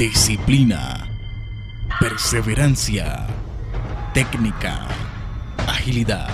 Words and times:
disciplina, 0.00 1.06
perseverancia, 2.00 3.26
técnica, 4.14 4.88
agilidad, 5.68 6.30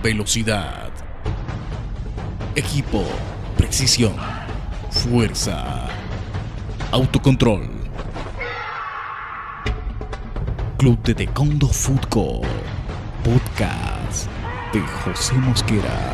velocidad, 0.00 0.92
equipo, 2.54 3.02
precisión, 3.56 4.14
fuerza, 4.92 5.88
autocontrol. 6.92 7.68
Club 10.76 11.02
de 11.02 11.16
Taekwondo 11.16 11.66
Futco, 11.66 12.42
podcast 13.24 14.30
de 14.72 14.80
José 15.02 15.34
Mosquera. 15.34 16.12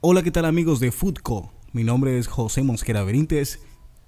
Hola, 0.00 0.22
¿qué 0.22 0.30
tal 0.30 0.44
amigos 0.44 0.78
de 0.78 0.92
Futco? 0.92 1.55
Mi 1.76 1.84
nombre 1.84 2.18
es 2.18 2.26
José 2.26 2.62
Mosquera 2.62 3.02
Berintes, 3.02 3.60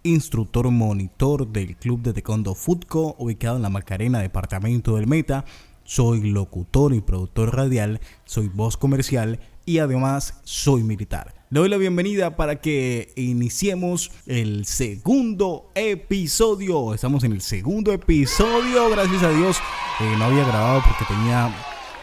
instructor 0.02 0.70
monitor 0.70 1.46
del 1.46 1.77
Club 1.77 2.00
de 2.00 2.14
Taekwondo 2.14 2.54
Futco, 2.54 3.14
ubicado 3.18 3.56
en 3.56 3.62
la 3.62 3.68
Macarena, 3.68 4.20
departamento 4.20 4.96
del 4.96 5.06
Meta. 5.06 5.44
Soy 5.84 6.30
locutor 6.30 6.94
y 6.94 7.02
productor 7.02 7.54
radial, 7.54 8.00
soy 8.24 8.48
voz 8.48 8.78
comercial 8.78 9.38
y 9.66 9.80
además 9.80 10.41
soy 10.44 10.82
militar. 10.82 11.34
Le 11.50 11.60
doy 11.60 11.68
la 11.68 11.77
bienvenida 11.77 12.36
para 12.36 12.58
que 12.62 13.12
iniciemos 13.16 14.12
el 14.24 14.64
segundo 14.64 15.70
episodio. 15.74 16.94
Estamos 16.94 17.22
en 17.24 17.32
el 17.32 17.42
segundo 17.42 17.92
episodio, 17.92 18.88
gracias 18.88 19.22
a 19.22 19.30
Dios. 19.30 19.58
Eh, 20.00 20.14
no 20.16 20.24
había 20.24 20.46
grabado 20.46 20.80
porque 20.88 21.05
tenía 21.05 21.55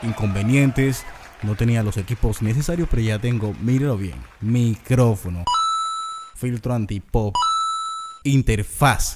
inconvenientes, 0.04 1.04
no 1.44 1.56
tenía 1.56 1.84
los 1.84 1.98
equipos 1.98 2.42
necesarios, 2.42 2.88
pero 2.90 3.02
ya 3.02 3.20
tengo, 3.20 3.54
míralo 3.62 3.98
bien, 3.98 4.16
micrófono, 4.42 5.44
filtro 6.36 6.74
antipop, 6.74 7.34
interfaz. 8.24 9.16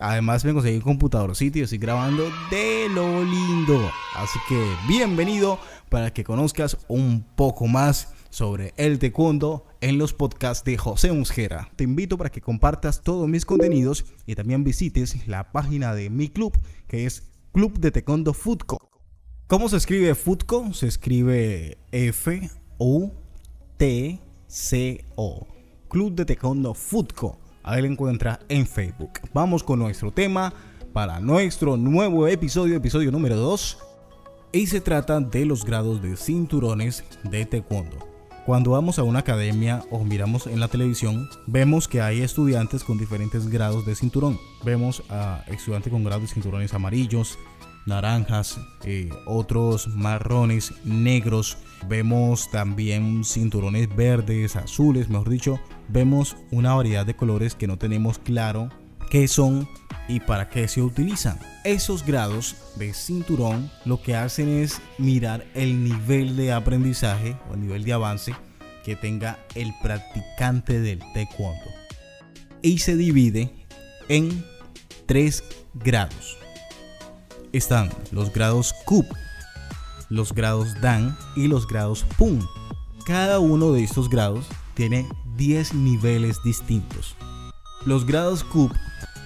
Además 0.00 0.44
me 0.44 0.52
conseguí 0.52 0.76
un 0.76 0.82
computadorcito 0.82 1.58
y 1.58 1.62
estoy 1.62 1.78
grabando 1.78 2.30
de 2.50 2.88
lo 2.90 3.24
lindo. 3.24 3.90
Así 4.14 4.38
que 4.48 4.62
bienvenido 4.86 5.58
para 5.88 6.12
que 6.12 6.22
conozcas 6.22 6.78
un 6.86 7.26
poco 7.34 7.66
más 7.66 8.14
sobre 8.30 8.74
el 8.76 8.98
taekwondo 8.98 9.66
en 9.80 9.98
los 9.98 10.12
podcasts 10.12 10.64
de 10.64 10.78
José 10.78 11.10
Mosquera. 11.12 11.68
Te 11.74 11.84
invito 11.84 12.16
para 12.16 12.30
que 12.30 12.40
compartas 12.40 13.02
todos 13.02 13.28
mis 13.28 13.44
contenidos 13.44 14.04
y 14.26 14.36
también 14.36 14.62
visites 14.62 15.26
la 15.26 15.50
página 15.50 15.94
de 15.94 16.10
mi 16.10 16.28
club 16.28 16.56
que 16.86 17.06
es 17.06 17.24
Club 17.52 17.78
de 17.80 17.90
Taekwondo 17.90 18.34
Futco. 18.34 18.87
¿Cómo 19.48 19.70
se 19.70 19.78
escribe 19.78 20.14
Futco? 20.14 20.74
Se 20.74 20.86
escribe 20.86 21.78
F 21.90 22.50
U 22.76 23.12
T 23.78 24.20
C 24.46 25.06
O. 25.16 25.46
Club 25.88 26.14
de 26.14 26.26
Taekwondo 26.26 26.74
Futco. 26.74 27.38
Ahí 27.62 27.80
lo 27.80 27.88
encuentra 27.88 28.40
en 28.50 28.66
Facebook. 28.66 29.08
Vamos 29.32 29.62
con 29.62 29.78
nuestro 29.78 30.10
tema 30.12 30.52
para 30.92 31.18
nuestro 31.20 31.78
nuevo 31.78 32.28
episodio, 32.28 32.76
episodio 32.76 33.10
número 33.10 33.36
2. 33.36 33.78
Y 34.52 34.66
se 34.66 34.82
trata 34.82 35.18
de 35.18 35.46
los 35.46 35.64
grados 35.64 36.02
de 36.02 36.18
cinturones 36.18 37.02
de 37.24 37.46
taekwondo. 37.46 38.06
Cuando 38.44 38.72
vamos 38.72 38.98
a 38.98 39.02
una 39.02 39.20
academia 39.20 39.82
o 39.90 40.04
miramos 40.04 40.46
en 40.46 40.60
la 40.60 40.68
televisión, 40.68 41.26
vemos 41.46 41.88
que 41.88 42.02
hay 42.02 42.20
estudiantes 42.20 42.84
con 42.84 42.98
diferentes 42.98 43.48
grados 43.48 43.86
de 43.86 43.94
cinturón. 43.94 44.38
Vemos 44.62 45.02
a 45.08 45.42
estudiantes 45.46 45.90
con 45.90 46.04
grados 46.04 46.28
de 46.28 46.34
cinturones 46.34 46.74
amarillos, 46.74 47.38
naranjas, 47.88 48.60
eh, 48.84 49.10
otros 49.26 49.88
marrones, 49.88 50.72
negros. 50.84 51.58
Vemos 51.88 52.50
también 52.50 53.24
cinturones 53.24 53.94
verdes, 53.94 54.56
azules, 54.56 55.08
mejor 55.08 55.30
dicho. 55.30 55.60
Vemos 55.88 56.36
una 56.50 56.74
variedad 56.74 57.06
de 57.06 57.16
colores 57.16 57.54
que 57.54 57.66
no 57.66 57.78
tenemos 57.78 58.18
claro 58.18 58.68
qué 59.10 59.26
son 59.26 59.68
y 60.06 60.20
para 60.20 60.48
qué 60.48 60.68
se 60.68 60.82
utilizan. 60.82 61.38
Esos 61.64 62.04
grados 62.04 62.56
de 62.76 62.94
cinturón 62.94 63.70
lo 63.84 64.00
que 64.02 64.14
hacen 64.14 64.48
es 64.48 64.80
mirar 64.98 65.44
el 65.54 65.84
nivel 65.84 66.36
de 66.36 66.52
aprendizaje 66.52 67.36
o 67.50 67.54
el 67.54 67.60
nivel 67.60 67.84
de 67.84 67.92
avance 67.92 68.34
que 68.84 68.96
tenga 68.96 69.38
el 69.54 69.72
practicante 69.82 70.80
del 70.80 71.00
taekwondo. 71.12 71.70
Y 72.62 72.78
se 72.78 72.96
divide 72.96 73.50
en 74.08 74.44
tres 75.06 75.44
grados. 75.74 76.38
Están 77.52 77.90
los 78.12 78.30
grados 78.32 78.74
KUP, 78.84 79.06
los 80.10 80.34
grados 80.34 80.78
DAN 80.82 81.16
y 81.34 81.48
los 81.48 81.66
grados 81.66 82.04
PUN. 82.18 82.46
Cada 83.06 83.38
uno 83.38 83.72
de 83.72 83.84
estos 83.84 84.10
grados 84.10 84.46
tiene 84.74 85.08
10 85.36 85.72
niveles 85.74 86.42
distintos. 86.44 87.16
Los 87.86 88.04
grados 88.04 88.44
KUP 88.44 88.70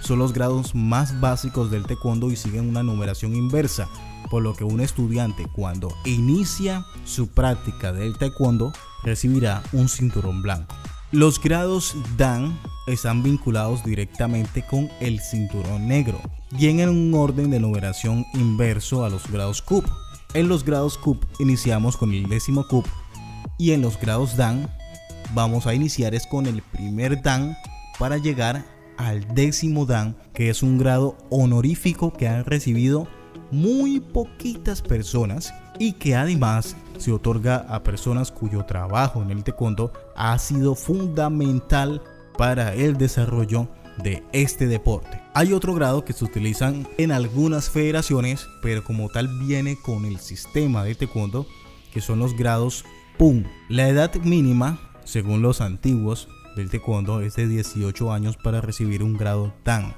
son 0.03 0.21
los 0.21 0.32
grados 0.32 0.75
más 0.75 1.21
básicos 1.21 1.71
del 1.72 1.84
taekwondo 1.84 2.31
y 2.31 2.37
siguen 2.37 2.69
una 2.69 2.84
numeración 2.84 3.34
inversa, 3.34 3.88
por 4.31 4.43
lo 4.43 4.55
que 4.55 4.65
un 4.65 4.81
estudiante 4.81 5.47
cuando 5.53 5.93
inicia 6.05 6.87
su 7.05 7.27
práctica 7.27 7.93
del 7.93 8.16
taekwondo 8.19 8.72
recibirá 9.03 9.65
un 9.72 9.88
cinturón 9.88 10.43
blanco. 10.43 10.77
Los 11.11 11.41
grados 11.41 11.97
Dan 12.16 12.56
están 12.87 13.22
vinculados 13.22 13.84
directamente 13.84 14.65
con 14.65 14.88
el 15.00 15.21
cinturón 15.21 15.88
negro, 15.88 16.21
y 16.58 16.68
en 16.68 16.88
un 16.88 17.14
orden 17.14 17.50
de 17.50 17.60
numeración 17.60 18.26
inverso 18.34 19.04
a 19.04 19.10
los 19.10 19.30
grados 19.30 19.62
CUP. 19.62 19.86
En 20.34 20.48
los 20.48 20.64
grados 20.64 20.98
CUP 20.98 21.24
iniciamos 21.38 21.96
con 21.96 22.12
el 22.12 22.28
décimo 22.28 22.66
CUP 22.66 22.86
y 23.58 23.72
en 23.72 23.82
los 23.82 23.98
grados 23.98 24.36
Dan 24.36 24.70
vamos 25.34 25.66
a 25.66 25.74
iniciar 25.74 26.14
es 26.14 26.26
con 26.26 26.46
el 26.46 26.62
primer 26.62 27.22
Dan 27.22 27.56
para 27.98 28.18
llegar 28.18 28.64
al 28.98 29.26
décimo 29.34 29.86
Dan, 29.86 30.16
que 30.34 30.50
es 30.50 30.62
un 30.62 30.78
grado 30.78 31.16
honorífico 31.30 32.12
que 32.12 32.28
han 32.28 32.44
recibido 32.44 33.08
muy 33.50 34.00
poquitas 34.00 34.82
personas 34.82 35.54
y 35.78 35.94
que 35.94 36.14
además 36.14 36.76
se 36.98 37.12
otorga 37.12 37.56
a 37.69 37.82
personas 37.82 38.30
cuyo 38.30 38.64
trabajo 38.64 39.22
en 39.22 39.30
el 39.30 39.42
taekwondo 39.42 39.92
ha 40.16 40.38
sido 40.38 40.74
fundamental 40.74 42.02
para 42.36 42.74
el 42.74 42.96
desarrollo 42.96 43.69
de 43.98 44.22
este 44.32 44.66
deporte. 44.66 45.20
Hay 45.34 45.53
otro 45.53 45.75
grado 45.75 46.04
que 46.04 46.12
se 46.12 46.25
utilizan 46.25 46.86
en 46.98 47.12
algunas 47.12 47.70
federaciones, 47.70 48.47
pero 48.62 48.84
como 48.84 49.08
tal 49.08 49.28
viene 49.38 49.76
con 49.76 50.04
el 50.04 50.19
sistema 50.19 50.84
de 50.84 50.94
taekwondo, 50.94 51.47
que 51.92 52.00
son 52.00 52.19
los 52.19 52.36
grados 52.36 52.84
PUM. 53.19 53.44
La 53.69 53.88
edad 53.88 54.14
mínima, 54.16 54.78
según 55.04 55.42
los 55.42 55.60
antiguos 55.60 56.28
del 56.56 56.70
taekwondo, 56.70 57.20
es 57.20 57.36
de 57.36 57.47
18 57.47 58.12
años 58.12 58.36
para 58.36 58.60
recibir 58.60 59.02
un 59.02 59.16
grado 59.16 59.54
DAN. 59.64 59.94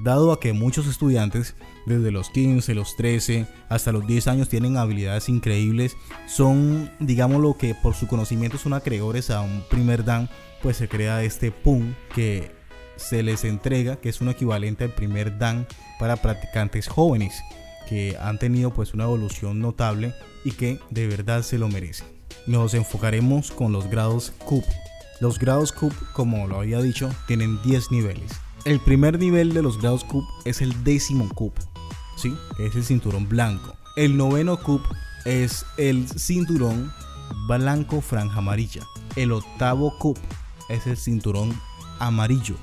Dado 0.00 0.30
a 0.32 0.38
que 0.38 0.52
muchos 0.52 0.86
estudiantes, 0.86 1.56
desde 1.86 2.12
los 2.12 2.30
15, 2.30 2.72
los 2.74 2.94
13 2.96 3.48
hasta 3.68 3.90
los 3.90 4.06
10 4.06 4.28
años, 4.28 4.48
tienen 4.48 4.76
habilidades 4.76 5.28
increíbles, 5.28 5.96
son, 6.28 6.90
digamos 7.00 7.40
lo 7.40 7.56
que 7.56 7.74
por 7.74 7.94
su 7.94 8.06
conocimiento 8.06 8.58
son 8.58 8.74
acreedores 8.74 9.30
a 9.30 9.40
un 9.40 9.64
primer 9.68 10.04
dan, 10.04 10.28
pues 10.62 10.76
se 10.76 10.88
crea 10.88 11.24
este 11.24 11.50
PUM 11.50 11.94
que 12.14 12.57
se 12.98 13.22
les 13.22 13.44
entrega, 13.44 13.96
que 13.96 14.08
es 14.10 14.20
un 14.20 14.28
equivalente 14.28 14.84
al 14.84 14.94
primer 14.94 15.38
dan 15.38 15.66
para 15.98 16.16
practicantes 16.16 16.88
jóvenes 16.88 17.42
que 17.88 18.16
han 18.20 18.38
tenido 18.38 18.72
pues 18.72 18.92
una 18.92 19.04
evolución 19.04 19.60
notable 19.60 20.12
y 20.44 20.52
que 20.52 20.78
de 20.90 21.06
verdad 21.06 21.42
se 21.42 21.58
lo 21.58 21.68
merecen. 21.68 22.06
Nos 22.46 22.74
enfocaremos 22.74 23.50
con 23.50 23.72
los 23.72 23.88
grados 23.88 24.32
CUP. 24.44 24.64
Los 25.20 25.38
grados 25.38 25.72
CUP, 25.72 25.92
como 26.12 26.46
lo 26.46 26.60
había 26.60 26.80
dicho, 26.82 27.10
tienen 27.26 27.60
10 27.62 27.90
niveles. 27.90 28.30
El 28.64 28.80
primer 28.80 29.18
nivel 29.18 29.54
de 29.54 29.62
los 29.62 29.80
grados 29.80 30.04
CUP 30.04 30.24
es 30.44 30.60
el 30.60 30.84
décimo 30.84 31.28
CUP, 31.34 31.56
¿sí? 32.16 32.34
es 32.58 32.74
el 32.74 32.84
cinturón 32.84 33.28
blanco. 33.28 33.74
El 33.96 34.16
noveno 34.16 34.58
CUP 34.58 34.82
es 35.24 35.64
el 35.78 36.06
cinturón 36.08 36.92
blanco 37.48 38.00
franja 38.00 38.38
amarilla. 38.38 38.82
El 39.16 39.32
octavo 39.32 39.96
CUP 39.98 40.18
es 40.68 40.86
el 40.86 40.96
cinturón 40.96 41.58
amarillo. 41.98 42.56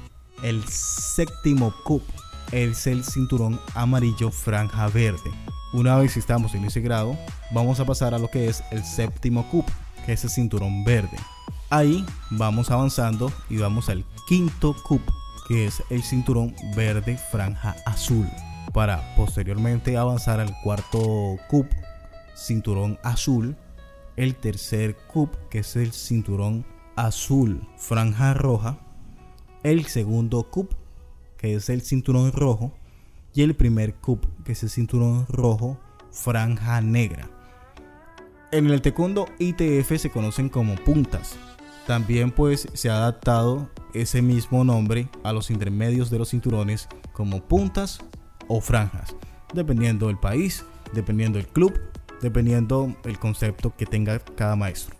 El 0.46 0.64
séptimo 0.68 1.74
CUP 1.84 2.04
es 2.52 2.86
el 2.86 3.04
cinturón 3.04 3.60
amarillo 3.74 4.30
franja 4.30 4.88
verde. 4.90 5.32
Una 5.74 5.96
vez 5.96 6.18
estamos 6.18 6.54
en 6.54 6.66
ese 6.66 6.82
grado, 6.82 7.18
vamos 7.52 7.80
a 7.80 7.86
pasar 7.86 8.14
a 8.14 8.20
lo 8.20 8.30
que 8.30 8.48
es 8.48 8.64
el 8.70 8.84
séptimo 8.86 9.50
CUP, 9.50 9.68
que 10.06 10.14
es 10.14 10.24
el 10.24 10.30
cinturón 10.30 10.84
verde. 10.84 11.18
Ahí 11.72 12.06
vamos 12.30 12.70
avanzando 12.70 13.34
y 13.50 13.58
vamos 13.58 13.90
al 13.90 14.06
quinto 14.28 14.76
CUP, 14.88 15.02
que 15.48 15.66
es 15.66 15.82
el 15.90 16.04
cinturón 16.04 16.54
verde 16.76 17.18
franja 17.32 17.76
azul. 17.88 18.30
Para 18.72 19.16
posteriormente 19.16 19.98
avanzar 19.98 20.40
al 20.40 20.56
cuarto 20.62 21.40
CUP, 21.50 21.66
cinturón 22.36 23.00
azul. 23.02 23.58
El 24.16 24.36
tercer 24.36 24.96
CUP, 25.12 25.34
que 25.50 25.60
es 25.60 25.76
el 25.76 25.92
cinturón 25.92 26.68
azul 26.96 27.68
franja 27.78 28.36
roja. 28.36 28.85
El 29.66 29.88
segundo 29.88 30.44
CUP, 30.44 30.74
que 31.38 31.56
es 31.56 31.70
el 31.70 31.82
cinturón 31.82 32.32
rojo. 32.32 32.72
Y 33.34 33.42
el 33.42 33.56
primer 33.56 33.96
CUP, 33.96 34.24
que 34.44 34.52
es 34.52 34.62
el 34.62 34.70
cinturón 34.70 35.26
rojo 35.28 35.80
franja 36.12 36.82
negra. 36.82 37.28
En 38.52 38.68
el 38.68 38.80
taekwondo 38.84 39.26
ITF 39.40 39.98
se 39.98 40.12
conocen 40.12 40.50
como 40.50 40.76
puntas. 40.76 41.36
También 41.88 42.30
pues 42.30 42.68
se 42.74 42.92
ha 42.92 42.98
adaptado 42.98 43.68
ese 43.96 44.22
mismo 44.22 44.64
nombre 44.64 45.10
a 45.24 45.34
los 45.34 45.50
intermedios 45.50 46.12
de 46.12 46.20
los 46.20 46.30
cinturones 46.30 46.88
como 47.12 47.42
puntas 47.42 48.02
o 48.48 48.62
franjas, 48.62 49.16
dependiendo 49.52 50.06
del 50.06 50.20
país, 50.20 50.64
dependiendo 50.94 51.40
del 51.40 51.48
club, 51.48 51.74
dependiendo 52.22 52.96
el 53.04 53.18
concepto 53.18 53.76
que 53.76 53.88
tenga 53.88 54.20
cada 54.20 54.56
maestro. 54.56 54.96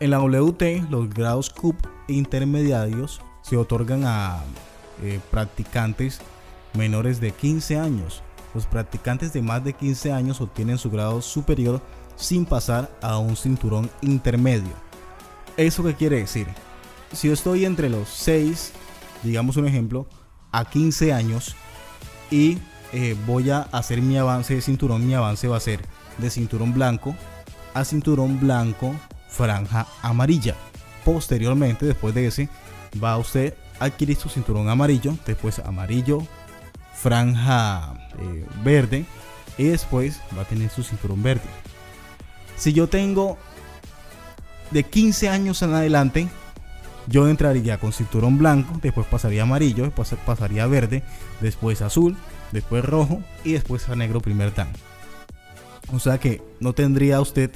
En 0.00 0.12
la 0.12 0.18
WT 0.18 0.88
los 0.88 1.10
grados 1.10 1.50
CUP 1.50 1.76
intermediarios 2.08 3.20
se 3.42 3.56
otorgan 3.56 4.04
a 4.04 4.42
eh, 5.02 5.20
practicantes 5.30 6.20
menores 6.74 7.20
de 7.20 7.32
15 7.32 7.78
años. 7.78 8.22
Los 8.54 8.66
practicantes 8.66 9.32
de 9.32 9.42
más 9.42 9.64
de 9.64 9.72
15 9.72 10.12
años 10.12 10.40
obtienen 10.40 10.78
su 10.78 10.90
grado 10.90 11.22
superior 11.22 11.82
sin 12.16 12.44
pasar 12.44 12.90
a 13.00 13.18
un 13.18 13.36
cinturón 13.36 13.90
intermedio. 14.00 14.72
¿Eso 15.56 15.84
qué 15.84 15.94
quiere 15.94 16.16
decir? 16.16 16.46
Si 17.12 17.28
yo 17.28 17.34
estoy 17.34 17.64
entre 17.64 17.88
los 17.88 18.08
6, 18.08 18.72
digamos 19.22 19.56
un 19.56 19.66
ejemplo, 19.66 20.06
a 20.52 20.64
15 20.64 21.12
años 21.12 21.56
y 22.30 22.58
eh, 22.92 23.16
voy 23.26 23.50
a 23.50 23.60
hacer 23.72 24.00
mi 24.02 24.16
avance 24.16 24.54
de 24.54 24.60
cinturón, 24.60 25.06
mi 25.06 25.14
avance 25.14 25.46
va 25.48 25.56
a 25.56 25.60
ser 25.60 25.80
de 26.18 26.30
cinturón 26.30 26.72
blanco 26.72 27.14
a 27.74 27.84
cinturón 27.84 28.40
blanco 28.40 28.94
franja 29.28 29.86
amarilla. 30.02 30.54
Posteriormente, 31.04 31.86
después 31.86 32.14
de 32.14 32.26
ese, 32.26 32.48
va 33.02 33.12
a 33.12 33.18
usted 33.18 33.54
a 33.80 33.86
adquirir 33.86 34.16
su 34.16 34.28
cinturón 34.28 34.68
amarillo, 34.68 35.16
después 35.26 35.58
amarillo, 35.60 36.26
franja 36.94 37.94
eh, 38.18 38.44
verde 38.64 39.04
y 39.56 39.64
después 39.64 40.20
va 40.36 40.42
a 40.42 40.44
tener 40.44 40.70
su 40.70 40.82
cinturón 40.82 41.22
verde. 41.22 41.48
Si 42.56 42.72
yo 42.72 42.88
tengo 42.88 43.38
de 44.70 44.82
15 44.82 45.28
años 45.28 45.62
en 45.62 45.74
adelante, 45.74 46.28
yo 47.06 47.28
entraría 47.28 47.78
con 47.78 47.92
cinturón 47.92 48.36
blanco, 48.36 48.78
después 48.82 49.06
pasaría 49.06 49.42
amarillo, 49.42 49.84
después 49.84 50.14
pasaría 50.26 50.66
verde, 50.66 51.02
después 51.40 51.80
azul, 51.82 52.16
después 52.52 52.84
rojo 52.84 53.22
y 53.44 53.52
después 53.52 53.88
a 53.88 53.96
negro 53.96 54.20
primer 54.20 54.54
dan. 54.54 54.68
O 55.92 55.98
sea 55.98 56.18
que 56.18 56.42
no 56.60 56.74
tendría 56.74 57.20
usted 57.20 57.50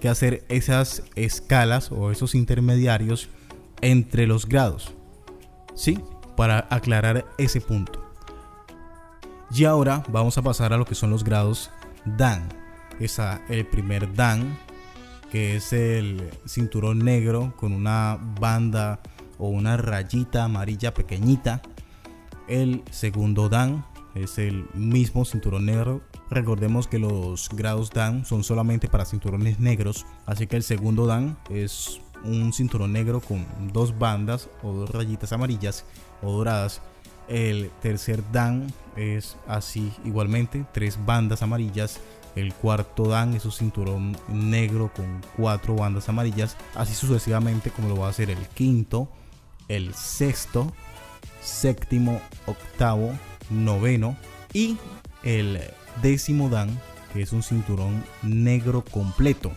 que 0.00 0.08
hacer 0.08 0.44
esas 0.48 1.02
escalas 1.14 1.90
o 1.90 2.10
esos 2.10 2.34
intermediarios 2.34 3.28
entre 3.82 4.26
los 4.26 4.46
grados. 4.46 4.94
¿Sí? 5.74 5.98
Para 6.36 6.66
aclarar 6.70 7.26
ese 7.36 7.60
punto. 7.60 8.02
Y 9.54 9.64
ahora 9.64 10.02
vamos 10.08 10.38
a 10.38 10.42
pasar 10.42 10.72
a 10.72 10.78
lo 10.78 10.86
que 10.86 10.94
son 10.94 11.10
los 11.10 11.24
grados 11.24 11.70
Dan. 12.06 12.48
Es 12.98 13.20
el 13.48 13.66
primer 13.66 14.14
Dan, 14.14 14.58
que 15.30 15.56
es 15.56 15.72
el 15.72 16.30
cinturón 16.46 17.00
negro 17.00 17.54
con 17.56 17.72
una 17.72 18.18
banda 18.40 19.00
o 19.38 19.48
una 19.48 19.76
rayita 19.76 20.44
amarilla 20.44 20.94
pequeñita. 20.94 21.62
El 22.48 22.82
segundo 22.90 23.48
Dan 23.48 23.84
es 24.14 24.38
el 24.38 24.66
mismo 24.74 25.24
cinturón 25.24 25.66
negro. 25.66 26.02
Recordemos 26.30 26.86
que 26.86 26.98
los 26.98 27.48
grados 27.50 27.90
Dan 27.90 28.24
son 28.24 28.44
solamente 28.44 28.88
para 28.88 29.04
cinturones 29.04 29.58
negros, 29.58 30.06
así 30.26 30.46
que 30.46 30.56
el 30.56 30.62
segundo 30.62 31.06
Dan 31.06 31.38
es 31.50 32.01
un 32.24 32.52
cinturón 32.52 32.92
negro 32.92 33.20
con 33.20 33.46
dos 33.72 33.98
bandas 33.98 34.48
o 34.62 34.72
dos 34.72 34.90
rayitas 34.90 35.32
amarillas 35.32 35.84
o 36.22 36.32
doradas 36.32 36.80
el 37.28 37.70
tercer 37.80 38.22
dan 38.32 38.72
es 38.96 39.36
así 39.46 39.92
igualmente, 40.04 40.66
tres 40.72 40.98
bandas 41.04 41.42
amarillas. 41.42 42.00
El 42.34 42.54
cuarto 42.54 43.08
dan 43.08 43.34
es 43.34 43.44
un 43.44 43.52
cinturón 43.52 44.16
negro 44.28 44.90
con 44.94 45.20
cuatro 45.36 45.74
bandas 45.76 46.08
amarillas. 46.08 46.56
Así 46.74 46.94
sucesivamente 46.94 47.70
como 47.70 47.88
lo 47.88 47.96
va 47.96 48.06
a 48.06 48.10
hacer 48.10 48.30
el 48.30 48.46
quinto, 48.48 49.08
el 49.68 49.94
sexto, 49.94 50.72
séptimo, 51.42 52.20
octavo, 52.46 53.12
noveno 53.50 54.16
y 54.52 54.76
el 55.22 55.60
décimo 56.02 56.48
dan 56.48 56.78
que 57.12 57.22
es 57.22 57.32
un 57.32 57.42
cinturón 57.42 58.02
negro 58.22 58.82
completo. 58.82 59.52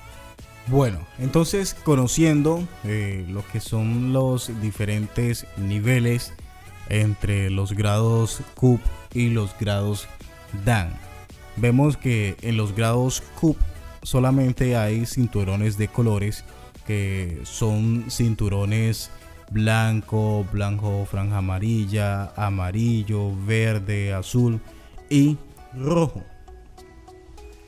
Bueno, 0.68 1.00
entonces 1.20 1.76
conociendo 1.84 2.68
eh, 2.84 3.24
lo 3.30 3.46
que 3.46 3.60
son 3.60 4.14
los 4.14 4.52
diferentes 4.62 5.46
niveles 5.58 6.34
entre 6.90 7.52
los 7.52 7.74
grados 7.74 8.42
CUP 8.56 8.82
y 9.14 9.30
los 9.30 9.56
grados 9.60 10.08
DAN. 10.66 10.90
Vemos 11.56 11.98
que 11.98 12.36
en 12.42 12.58
los 12.58 12.76
grados 12.76 13.22
CUP 13.40 13.58
solamente 14.02 14.76
hay 14.76 15.06
cinturones 15.06 15.78
de 15.78 15.88
colores 15.88 16.44
que 16.88 17.42
son 17.44 18.06
cinturones 18.10 19.12
blanco, 19.52 20.46
blanco, 20.52 21.06
franja 21.06 21.38
amarilla, 21.38 22.34
amarillo, 22.36 23.32
verde, 23.46 24.14
azul 24.14 24.60
y 25.10 25.38
rojo. 25.74 26.24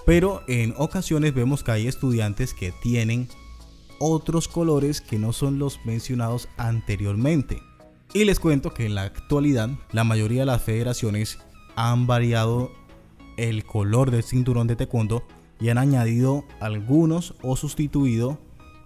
Pero 0.07 0.41
en 0.47 0.73
ocasiones 0.77 1.33
vemos 1.33 1.65
que 1.65 1.71
hay 1.71 1.87
estudiantes 1.87 2.53
que 2.53 2.71
tienen 2.71 3.27
otros 3.99 4.47
colores 4.47 5.01
que 5.01 5.19
no 5.19 5.33
son 5.33 5.59
los 5.59 5.85
mencionados 5.85 6.47
anteriormente. 6.55 7.61
Y 8.13 8.23
les 8.23 8.39
cuento 8.39 8.73
que 8.73 8.85
en 8.85 8.95
la 8.95 9.03
actualidad 9.03 9.69
la 9.91 10.05
mayoría 10.05 10.43
de 10.43 10.45
las 10.45 10.61
federaciones 10.61 11.39
han 11.75 12.07
variado 12.07 12.71
el 13.35 13.65
color 13.65 14.09
del 14.09 14.23
cinturón 14.23 14.67
de 14.67 14.77
taekwondo 14.77 15.27
y 15.59 15.67
han 15.67 15.77
añadido 15.77 16.45
algunos 16.61 17.35
o 17.41 17.57
sustituido 17.57 18.39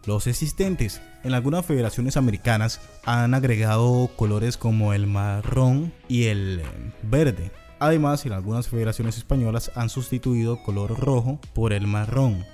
los 0.07 0.25
existentes. 0.25 1.03
En 1.23 1.35
algunas 1.35 1.67
federaciones 1.67 2.17
americanas 2.17 2.81
han 3.05 3.35
agregado 3.35 4.09
colores 4.15 4.57
como 4.57 4.91
el 4.91 5.05
marrón 5.05 5.93
y 6.07 6.23
el 6.23 6.63
verde. 7.03 7.51
Además, 7.81 8.27
en 8.27 8.33
algunas 8.33 8.67
federaciones 8.67 9.17
españolas 9.17 9.71
han 9.73 9.89
sustituido 9.89 10.61
color 10.61 10.99
rojo 10.99 11.39
por 11.55 11.73
el 11.73 11.87
marrón. 11.87 12.45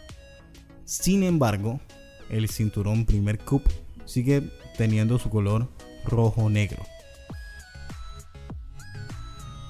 Sin 0.85 1.21
embargo, 1.21 1.81
el 2.29 2.47
cinturón 2.47 3.05
primer 3.05 3.37
cup 3.37 3.61
sigue 4.05 4.49
teniendo 4.77 5.19
su 5.19 5.29
color 5.29 5.67
rojo-negro. 6.05 6.81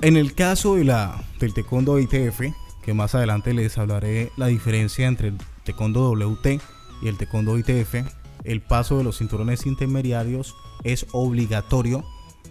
En 0.01 0.15
el 0.15 0.36
caso 0.36 0.75
de 0.75 0.83
la, 0.83 1.24
del 1.39 1.56
taekwondo 1.56 1.98
ITF, 1.98 2.42
que 2.83 2.94
más 2.94 3.15
adelante 3.15 3.51
les 3.56 3.80
hablaré 3.80 4.31
la 4.38 4.45
diferencia 4.45 5.07
entre 5.07 5.30
el 5.30 5.38
taekwondo 5.63 6.12
WT 6.12 6.62
y 7.01 7.07
el 7.07 7.18
taekwondo 7.18 7.57
ITF, 7.57 7.95
el 8.44 8.62
paso 8.62 9.00
de 9.00 9.04
los 9.04 9.18
cinturones 9.18 9.65
intermediarios 9.65 10.54
es 10.83 11.07
obligatorio 11.13 12.06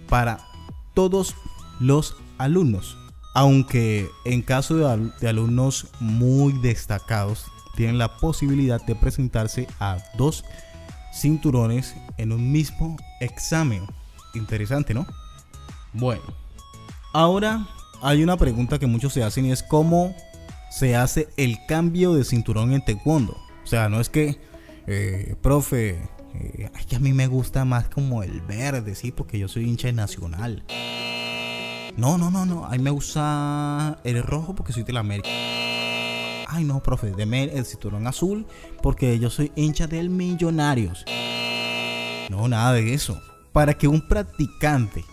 para 0.09 0.41
todos 0.93 1.37
los 1.79 2.17
alumnos. 2.39 2.97
Aunque 3.35 4.09
en 4.25 4.43
caso 4.43 4.77
de, 4.77 5.11
de 5.21 5.29
alumnos 5.29 5.89
muy 6.01 6.55
destacados 6.61 7.45
tienen 7.77 7.99
la 7.99 8.17
posibilidad 8.17 8.81
de 8.85 8.95
presentarse 8.95 9.69
a 9.79 9.99
dos 10.17 10.45
cinturones 11.15 11.95
en 12.17 12.33
un 12.33 12.51
mismo 12.51 12.97
examen. 13.21 13.87
Interesante, 14.35 14.95
¿no? 14.95 15.07
Bueno, 15.93 16.23
ahora 17.13 17.67
hay 18.03 18.23
una 18.23 18.37
pregunta 18.37 18.79
que 18.79 18.87
muchos 18.87 19.13
se 19.13 19.23
hacen 19.23 19.47
y 19.47 19.53
es 19.53 19.63
cómo 19.63 20.15
se 20.71 20.97
hace 20.97 21.29
el 21.37 21.59
cambio 21.67 22.15
de 22.15 22.25
cinturón 22.25 22.73
en 22.73 22.85
taekwondo. 22.85 23.37
O 23.65 23.67
sea, 23.67 23.89
no 23.89 24.01
es 24.01 24.09
que, 24.09 24.39
eh, 24.87 25.35
profe, 25.41 25.99
eh, 26.35 26.71
a 26.95 26.99
mí 26.99 27.13
me 27.13 27.27
gusta 27.27 27.65
más 27.65 27.89
como 27.89 28.23
el 28.23 28.43
verde, 28.43 28.95
sí, 28.95 29.11
porque 29.11 29.39
yo 29.39 29.49
soy 29.49 29.65
hincha 29.65 29.91
nacional. 29.93 30.65
No, 31.97 32.19
no, 32.19 32.31
no, 32.31 32.45
no, 32.45 32.67
a 32.67 32.71
mí 32.73 32.79
me 32.79 32.91
gusta 32.91 33.99
el 34.05 34.23
rojo 34.23 34.55
porque 34.55 34.75
soy 34.75 34.83
de 34.83 34.93
la 34.93 35.01
América. 35.01 35.31
Ay, 36.47 36.63
no, 36.63 36.83
profe, 36.83 37.11
deme 37.13 37.45
el 37.45 37.65
cinturón 37.65 38.07
azul 38.07 38.47
porque 38.83 39.19
yo 39.19 39.31
soy 39.31 39.51
hincha 39.57 39.87
del 39.87 40.11
Millonarios. 40.11 41.07
No, 42.29 42.49
nada 42.49 42.75
de 42.75 42.93
eso. 42.93 43.19
Para 43.53 43.73
que 43.73 43.89
un 43.89 44.07
practicante 44.07 45.07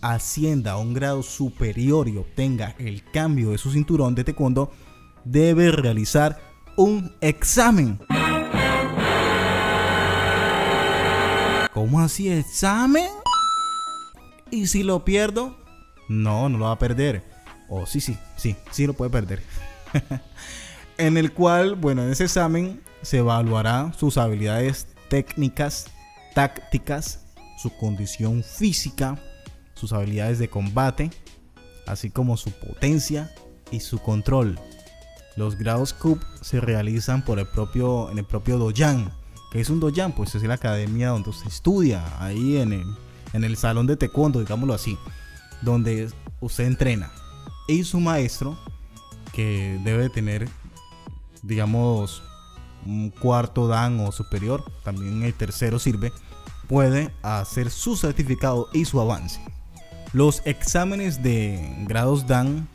ascienda 0.00 0.72
a 0.72 0.76
un 0.78 0.92
grado 0.92 1.22
superior 1.22 2.08
y 2.08 2.16
obtenga 2.16 2.74
el 2.80 3.04
cambio 3.12 3.50
de 3.50 3.58
su 3.58 3.70
cinturón 3.70 4.16
de 4.16 4.24
taekwondo, 4.24 4.72
debe 5.24 5.70
realizar 5.70 6.40
un 6.76 7.12
examen. 7.20 8.00
¿Cómo 11.72 12.00
así 12.00 12.28
examen? 12.28 13.08
¿Y 14.50 14.66
si 14.66 14.82
lo 14.82 15.04
pierdo? 15.04 15.63
No, 16.08 16.48
no 16.48 16.58
lo 16.58 16.64
va 16.66 16.72
a 16.72 16.78
perder. 16.78 17.22
Oh, 17.68 17.86
sí, 17.86 18.00
sí, 18.00 18.16
sí, 18.36 18.56
sí 18.70 18.86
lo 18.86 18.94
puede 18.94 19.10
perder. 19.10 19.42
en 20.98 21.16
el 21.16 21.32
cual, 21.32 21.74
bueno, 21.74 22.02
en 22.02 22.10
ese 22.10 22.24
examen 22.24 22.80
se 23.02 23.18
evaluará 23.18 23.92
sus 23.98 24.18
habilidades 24.18 24.86
técnicas, 25.08 25.86
tácticas, 26.34 27.26
su 27.58 27.70
condición 27.76 28.42
física, 28.42 29.18
sus 29.74 29.92
habilidades 29.92 30.38
de 30.38 30.48
combate, 30.48 31.10
así 31.86 32.10
como 32.10 32.36
su 32.36 32.50
potencia 32.50 33.32
y 33.70 33.80
su 33.80 33.98
control. 33.98 34.58
Los 35.36 35.56
grados 35.56 35.92
CUP 35.92 36.22
se 36.40 36.60
realizan 36.60 37.24
por 37.24 37.38
el 37.38 37.46
propio, 37.48 38.10
en 38.10 38.18
el 38.18 38.24
propio 38.24 38.58
Doyan, 38.58 39.12
que 39.50 39.60
es 39.60 39.70
un 39.70 39.80
doyan, 39.80 40.12
pues 40.12 40.34
es 40.34 40.42
la 40.42 40.54
academia 40.54 41.10
donde 41.10 41.32
se 41.32 41.48
estudia, 41.48 42.04
ahí 42.18 42.56
en 42.56 42.72
el, 42.72 42.84
en 43.32 43.44
el 43.44 43.56
salón 43.56 43.86
de 43.86 43.96
taekwondo, 43.96 44.40
digámoslo 44.40 44.74
así, 44.74 44.98
donde 45.64 46.10
usted 46.40 46.66
entrena. 46.66 47.10
Y 47.66 47.84
su 47.84 48.00
maestro, 48.00 48.58
que 49.32 49.80
debe 49.82 50.10
tener, 50.10 50.48
digamos, 51.42 52.22
un 52.86 53.10
cuarto 53.10 53.66
dan 53.66 54.00
o 54.00 54.12
superior, 54.12 54.64
también 54.82 55.22
el 55.22 55.34
tercero 55.34 55.78
sirve, 55.78 56.12
puede 56.68 57.10
hacer 57.22 57.70
su 57.70 57.96
certificado 57.96 58.68
y 58.72 58.84
su 58.84 59.00
avance. 59.00 59.40
Los 60.12 60.42
exámenes 60.44 61.22
de 61.22 61.84
grados 61.88 62.26
dan 62.26 62.68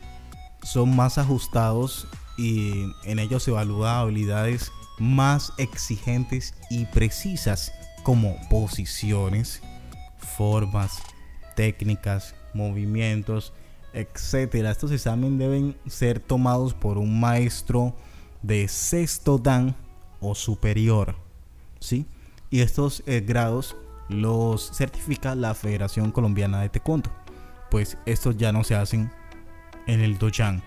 son 0.62 0.94
más 0.94 1.16
ajustados 1.16 2.06
y 2.36 2.92
en 3.04 3.18
ellos 3.18 3.44
se 3.44 3.50
evalúan 3.50 3.96
habilidades 3.96 4.70
más 4.98 5.52
exigentes 5.56 6.54
y 6.68 6.84
precisas 6.86 7.72
como 8.02 8.36
posiciones, 8.48 9.62
formas, 10.36 10.98
técnicas, 11.56 12.34
movimientos, 12.54 13.52
etc. 13.92 14.54
Estos 14.66 14.92
exámenes 14.92 15.38
deben 15.38 15.76
ser 15.86 16.20
tomados 16.20 16.74
por 16.74 16.98
un 16.98 17.20
maestro 17.20 17.94
de 18.42 18.68
sexto 18.68 19.38
dan 19.38 19.76
o 20.20 20.34
superior, 20.34 21.16
¿sí? 21.78 22.06
Y 22.50 22.60
estos 22.60 23.02
eh, 23.06 23.20
grados 23.20 23.76
los 24.08 24.70
certifica 24.72 25.34
la 25.34 25.54
Federación 25.54 26.10
Colombiana 26.10 26.60
de 26.60 26.68
Taekwondo. 26.68 27.10
Pues 27.70 27.96
estos 28.06 28.36
ya 28.36 28.52
no 28.52 28.64
se 28.64 28.74
hacen 28.74 29.10
en 29.86 30.00
el 30.00 30.18
Dojan, 30.18 30.62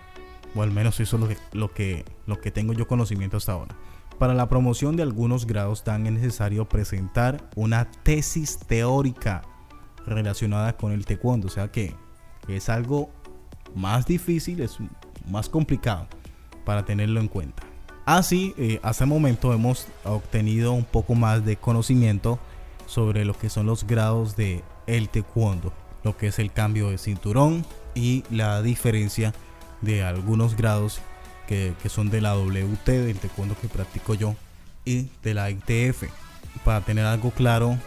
o 0.54 0.62
al 0.62 0.70
menos 0.70 0.98
eso 1.00 1.16
es 1.16 1.20
lo 1.20 1.28
que, 1.28 1.36
lo 1.52 1.72
que, 1.72 2.04
lo 2.26 2.40
que 2.40 2.50
tengo 2.50 2.72
yo 2.72 2.88
conocimiento 2.88 3.36
hasta 3.36 3.52
ahora. 3.52 3.76
Para 4.18 4.34
la 4.34 4.48
promoción 4.48 4.96
de 4.96 5.02
algunos 5.02 5.46
grados 5.46 5.84
dan 5.84 6.06
es 6.06 6.12
necesario 6.12 6.68
presentar 6.68 7.50
una 7.56 7.90
tesis 7.90 8.58
teórica 8.58 9.42
relacionada 10.06 10.76
con 10.76 10.92
el 10.92 11.04
taekwondo, 11.04 11.48
o 11.48 11.50
sea 11.50 11.70
que 11.70 11.94
es 12.48 12.68
algo 12.68 13.10
más 13.74 14.06
difícil, 14.06 14.60
es 14.60 14.78
más 15.28 15.48
complicado 15.48 16.06
para 16.64 16.84
tenerlo 16.84 17.20
en 17.20 17.28
cuenta. 17.28 17.62
Así, 18.06 18.54
eh, 18.58 18.80
hasta 18.82 19.04
el 19.04 19.10
momento 19.10 19.52
hemos 19.54 19.88
obtenido 20.04 20.72
un 20.72 20.84
poco 20.84 21.14
más 21.14 21.44
de 21.44 21.56
conocimiento 21.56 22.38
sobre 22.86 23.24
lo 23.24 23.36
que 23.36 23.48
son 23.48 23.66
los 23.66 23.86
grados 23.86 24.36
de 24.36 24.62
el 24.86 25.08
taekwondo, 25.08 25.72
lo 26.02 26.16
que 26.16 26.26
es 26.26 26.38
el 26.38 26.52
cambio 26.52 26.90
de 26.90 26.98
cinturón 26.98 27.64
y 27.94 28.24
la 28.30 28.60
diferencia 28.60 29.32
de 29.80 30.04
algunos 30.04 30.54
grados 30.56 31.00
que, 31.46 31.74
son 31.88 32.10
de 32.10 32.20
la 32.20 32.36
WT, 32.36 32.86
del 32.86 33.18
taekwondo 33.18 33.56
que 33.58 33.68
practico 33.68 34.14
yo, 34.14 34.34
y 34.84 35.08
de 35.22 35.34
la 35.34 35.50
ITF. 35.50 36.04
Para 36.62 36.82
tener 36.82 37.06
algo 37.06 37.30
claro, 37.30 37.78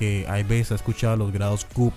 que 0.00 0.24
hay 0.30 0.44
veces 0.44 0.70
he 0.70 0.74
escuchado 0.76 1.14
los 1.18 1.30
grados 1.30 1.66
CUP, 1.66 1.92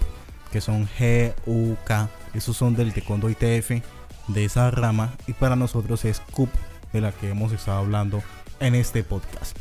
que 0.52 0.60
son 0.60 0.90
G, 1.00 1.34
U, 1.46 1.78
K, 1.86 2.10
esos 2.34 2.58
son 2.58 2.76
del 2.76 2.94
taekwondo 2.94 3.30
ITF, 3.30 3.82
de 4.28 4.44
esa 4.44 4.70
rama, 4.72 5.14
y 5.26 5.32
para 5.32 5.56
nosotros 5.56 6.04
es 6.04 6.20
CUP, 6.20 6.50
de 6.92 7.00
la 7.00 7.14
que 7.14 7.30
hemos 7.30 7.54
estado 7.54 7.78
hablando 7.78 8.22
en 8.60 8.76
este 8.76 9.06
podcast. 9.06 9.58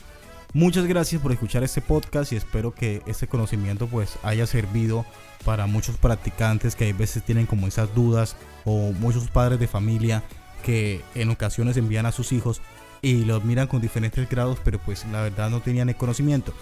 Muchas 0.54 0.86
gracias 0.86 1.22
por 1.22 1.30
escuchar 1.30 1.62
este 1.62 1.80
podcast 1.80 2.32
y 2.32 2.36
espero 2.36 2.74
que 2.74 3.00
este 3.06 3.28
conocimiento 3.28 3.86
pues 3.86 4.18
haya 4.24 4.44
servido 4.48 5.06
para 5.44 5.68
muchos 5.68 5.96
practicantes 5.96 6.74
que 6.74 6.90
a 6.90 6.92
veces 6.92 7.22
tienen 7.22 7.46
como 7.46 7.68
esas 7.68 7.94
dudas 7.94 8.36
o 8.64 8.90
muchos 8.92 9.28
padres 9.28 9.60
de 9.60 9.68
familia 9.68 10.24
que 10.64 11.00
en 11.14 11.30
ocasiones 11.30 11.76
envían 11.76 12.06
a 12.06 12.12
sus 12.12 12.32
hijos 12.32 12.60
y 13.02 13.24
los 13.24 13.44
miran 13.44 13.68
con 13.68 13.80
diferentes 13.80 14.28
grados, 14.28 14.58
pero 14.64 14.80
pues 14.80 15.06
la 15.12 15.22
verdad 15.22 15.48
no 15.48 15.60
tenían 15.60 15.88
el 15.88 15.96
conocimiento. 15.96 16.52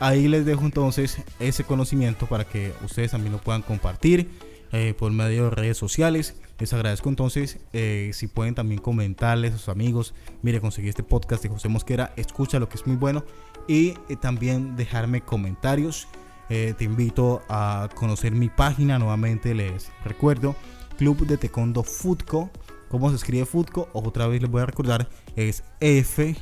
Ahí 0.00 0.28
les 0.28 0.44
dejo 0.44 0.64
entonces 0.64 1.18
ese 1.38 1.64
conocimiento 1.64 2.26
para 2.26 2.44
que 2.44 2.72
ustedes 2.84 3.12
también 3.12 3.32
lo 3.32 3.40
puedan 3.40 3.62
compartir 3.62 4.30
eh, 4.72 4.94
por 4.98 5.12
medio 5.12 5.44
de 5.44 5.50
redes 5.50 5.76
sociales. 5.76 6.34
Les 6.58 6.72
agradezco 6.72 7.08
entonces 7.08 7.58
eh, 7.72 8.10
si 8.12 8.26
pueden 8.26 8.54
también 8.54 8.80
comentarles 8.80 9.54
a 9.54 9.58
sus 9.58 9.68
amigos, 9.68 10.14
mire, 10.42 10.60
conseguí 10.60 10.88
este 10.88 11.02
podcast 11.02 11.42
de 11.42 11.50
José 11.50 11.68
Mosquera, 11.68 12.12
escucha 12.16 12.58
lo 12.58 12.68
que 12.68 12.76
es 12.76 12.86
muy 12.86 12.96
bueno 12.96 13.24
y 13.68 13.94
eh, 14.08 14.16
también 14.20 14.76
dejarme 14.76 15.20
comentarios. 15.20 16.08
te 16.48 16.82
invito 16.84 17.42
a 17.48 17.88
conocer 17.94 18.32
mi 18.32 18.48
página 18.48 18.98
nuevamente, 18.98 19.54
les 19.54 19.92
recuerdo, 20.04 20.56
Club 20.98 21.24
de 21.24 21.36
Taekwondo 21.36 21.84
Futco 21.84 22.50
¿Cómo 22.90 23.08
se 23.10 23.16
escribe 23.16 23.46
Futco? 23.46 23.88
Otra 23.92 24.26
vez 24.26 24.42
les 24.42 24.50
voy 24.50 24.62
a 24.62 24.66
recordar, 24.66 25.08
es 25.36 25.62
F-U-T-C-O, 25.78 26.40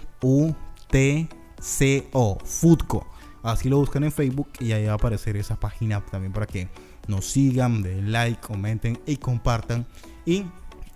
Futco. 2.42 3.06
Así 3.48 3.70
lo 3.70 3.78
buscan 3.78 4.04
en 4.04 4.12
Facebook 4.12 4.50
y 4.60 4.72
ahí 4.72 4.84
va 4.84 4.92
a 4.92 4.96
aparecer 4.96 5.38
esa 5.38 5.58
página 5.58 6.04
también 6.04 6.34
para 6.34 6.46
que 6.46 6.68
nos 7.06 7.24
sigan, 7.24 7.82
den 7.82 8.12
like, 8.12 8.42
comenten 8.42 9.00
y 9.06 9.16
compartan. 9.16 9.86
Y 10.26 10.44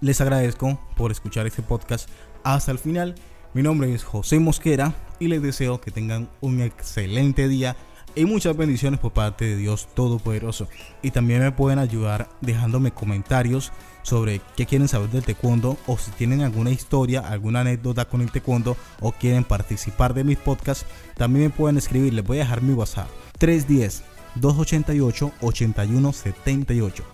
les 0.03 0.21
agradezco 0.21 0.79
por 0.95 1.11
escuchar 1.13 1.47
este 1.47 1.63
podcast 1.63 2.11
hasta 2.45 2.71
el 2.71 2.79
final. 2.79 3.15
Mi 3.55 3.63
nombre 3.63 3.95
es 3.95 4.05
José 4.05 4.39
Mosquera 4.39 4.95
y 5.19 5.29
les 5.29 5.41
deseo 5.41 5.81
que 5.81 5.91
tengan 5.91 6.29
un 6.43 6.61
excelente 6.61 7.49
día 7.49 7.75
y 8.15 8.25
muchas 8.25 8.57
bendiciones 8.57 9.01
por 9.01 9.13
parte 9.13 9.45
de 9.45 9.57
Dios 9.57 9.89
Todopoderoso. 9.95 10.69
Y 11.03 11.11
también 11.11 11.41
me 11.41 11.53
pueden 11.53 11.79
ayudar 11.79 12.29
dejándome 12.41 12.93
comentarios 12.93 13.73
sobre 14.03 14.41
qué 14.57 14.67
quieren 14.67 14.89
saber 14.89 15.11
del 15.11 15.25
taekwondo 15.25 15.77
o 15.87 15.97
si 15.97 16.11
tienen 16.13 16.43
alguna 16.43 16.71
historia, 16.71 17.21
alguna 17.21 17.61
anécdota 17.61 18.05
con 18.05 18.21
el 18.21 18.31
taekwondo 18.31 18.77
o 19.01 19.13
quieren 19.13 19.45
participar 19.45 20.15
de 20.15 20.25
mis 20.25 20.39
podcasts, 20.39 20.87
también 21.17 21.47
me 21.47 21.51
pueden 21.51 21.77
escribir. 21.77 22.13
Les 22.13 22.25
voy 22.25 22.39
a 22.39 22.41
dejar 22.41 22.63
mi 22.63 22.75
WhatsApp 22.75 23.09
310 23.39 24.03
288 24.37 25.33
8178. 25.41 27.05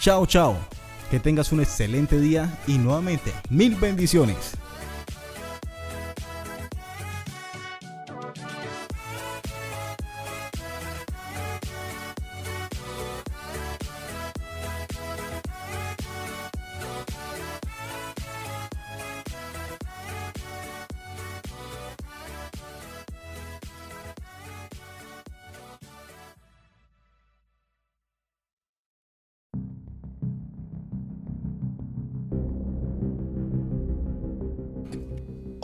Chao, 0.00 0.26
chao. 0.26 0.56
Que 1.10 1.20
tengas 1.20 1.52
un 1.52 1.60
excelente 1.60 2.20
día 2.20 2.58
y 2.66 2.78
nuevamente 2.78 3.32
mil 3.48 3.74
bendiciones. 3.76 4.56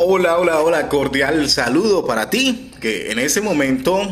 Hola, 0.06 0.38
hola, 0.38 0.60
hola, 0.60 0.90
cordial 0.90 1.48
saludo 1.48 2.04
para 2.04 2.28
ti 2.28 2.70
que 2.78 3.10
en 3.10 3.18
ese 3.18 3.40
momento 3.40 4.02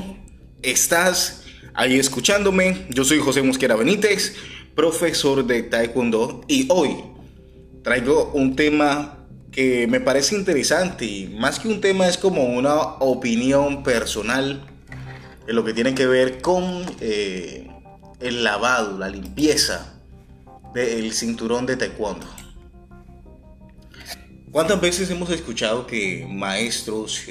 estás 0.63 1.45
ahí 1.75 1.99
escuchándome. 1.99 2.87
Yo 2.89 3.05
soy 3.05 3.19
José 3.19 3.43
Mosquera 3.43 3.77
Benítez, 3.77 4.35
profesor 4.75 5.47
de 5.47 5.65
Taekwondo 5.65 6.47
y 6.49 6.67
hoy 6.71 6.97
traigo 7.83 8.31
un 8.33 8.57
tema 8.57 9.19
que 9.51 9.87
me 9.87 10.01
parece 10.01 10.35
interesante 10.35 11.05
y 11.05 11.27
más 11.27 11.59
que 11.59 11.69
un 11.69 11.83
tema 11.83 12.09
es 12.09 12.17
como 12.17 12.43
una 12.43 12.75
opinión 13.01 13.83
personal 13.83 14.67
en 15.47 15.55
lo 15.55 15.63
que 15.63 15.75
tiene 15.75 15.95
que 15.95 16.07
ver 16.07 16.41
con 16.41 16.87
eh, 17.03 17.69
el 18.19 18.43
lavado, 18.45 18.97
la 18.97 19.11
limpieza 19.11 19.93
del 20.73 21.13
cinturón 21.13 21.67
de 21.67 21.77
Taekwondo. 21.77 22.42
¿Cuántas 24.53 24.83
veces 24.83 25.09
hemos 25.09 25.31
escuchado 25.31 25.87
que 25.87 26.27
maestros 26.29 27.23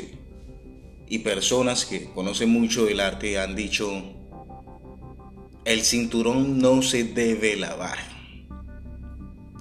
y 1.07 1.19
personas 1.19 1.85
que 1.85 2.05
conocen 2.05 2.49
mucho 2.49 2.85
del 2.85 2.99
arte 2.99 3.39
han 3.39 3.55
dicho, 3.55 3.91
el 5.63 5.81
cinturón 5.81 6.57
no 6.57 6.81
se 6.81 7.03
debe 7.03 7.57
lavar? 7.57 7.99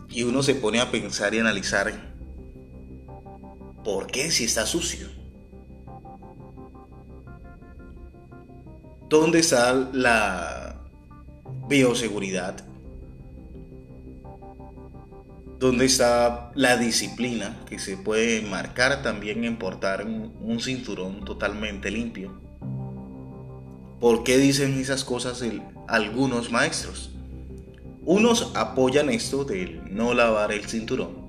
Y 0.09 0.23
uno 0.23 0.43
se 0.43 0.55
pone 0.55 0.81
a 0.81 0.90
pensar 0.90 1.35
y 1.35 1.38
analizar, 1.38 2.14
¿por 3.85 4.07
qué 4.07 4.31
si 4.31 4.45
está 4.45 4.64
sucio? 4.64 5.09
¿Dónde 9.11 9.40
está 9.40 9.75
la 9.93 10.81
bioseguridad? 11.69 12.70
¿Dónde 15.61 15.85
está 15.85 16.52
la 16.55 16.79
disciplina 16.79 17.55
que 17.69 17.79
se 17.79 17.99
puede 17.99 18.40
marcar 18.40 19.02
también 19.02 19.45
en 19.45 19.59
portar 19.59 20.07
un, 20.07 20.59
cinturón 20.59 21.23
totalmente 21.26 21.90
limpio? 21.90 22.40
¿Por 24.00 24.25
qué 24.25 24.38
dicen 24.38 24.81
esas 24.81 25.05
cosas 25.05 25.45
algunos 25.87 26.50
maestros? 26.50 27.11
Unos 28.07 28.52
apoyan 28.55 29.11
esto 29.11 29.45
de 29.45 29.83
no 29.90 30.14
lavar 30.14 30.50
el 30.50 30.64
cinturón, 30.64 31.29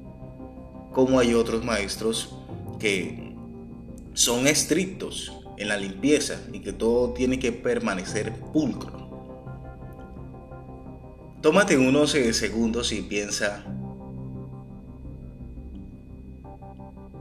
como 0.94 1.20
hay 1.20 1.34
otros 1.34 1.66
maestros 1.66 2.34
que 2.80 3.36
son 4.14 4.48
estrictos 4.48 5.34
en 5.58 5.68
la 5.68 5.76
limpieza 5.76 6.40
y 6.54 6.62
que 6.62 6.72
todo 6.72 7.12
tiene 7.12 7.38
que 7.38 7.52
permanecer 7.52 8.32
pulcro. 8.54 9.02
Tómate 11.42 11.78
unos 11.78 12.12
segundos 12.12 12.94
y 12.94 13.02
piensa 13.02 13.66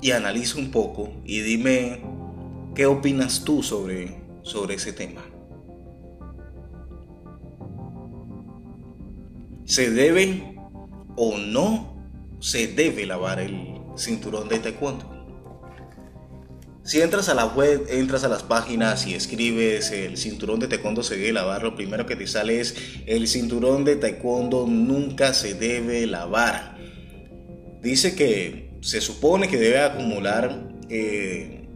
y 0.00 0.12
analiza 0.12 0.58
un 0.58 0.70
poco 0.70 1.12
y 1.24 1.40
dime 1.40 2.00
qué 2.74 2.86
opinas 2.86 3.44
tú 3.44 3.62
sobre, 3.62 4.20
sobre 4.42 4.74
ese 4.74 4.92
tema. 4.92 5.22
¿Se 9.64 9.90
debe 9.90 10.56
o 11.16 11.36
no 11.38 12.36
se 12.40 12.66
debe 12.66 13.06
lavar 13.06 13.40
el 13.40 13.78
cinturón 13.96 14.48
de 14.48 14.58
taekwondo? 14.58 15.20
Si 16.82 17.00
entras 17.00 17.28
a 17.28 17.34
la 17.34 17.46
web, 17.46 17.86
entras 17.88 18.24
a 18.24 18.28
las 18.28 18.42
páginas 18.42 19.06
y 19.06 19.14
escribes 19.14 19.92
el 19.92 20.16
cinturón 20.16 20.58
de 20.58 20.66
taekwondo 20.66 21.02
se 21.02 21.16
debe 21.16 21.32
lavar, 21.34 21.62
lo 21.62 21.76
primero 21.76 22.06
que 22.06 22.16
te 22.16 22.26
sale 22.26 22.58
es 22.58 22.74
el 23.06 23.28
cinturón 23.28 23.84
de 23.84 23.96
taekwondo 23.96 24.66
nunca 24.66 25.34
se 25.34 25.54
debe 25.54 26.06
lavar. 26.06 26.78
Dice 27.80 28.16
que 28.16 28.69
se 28.80 29.00
supone 29.00 29.48
que 29.48 29.58
debe 29.58 29.80
acumular 29.80 30.58
eh, 30.88 31.68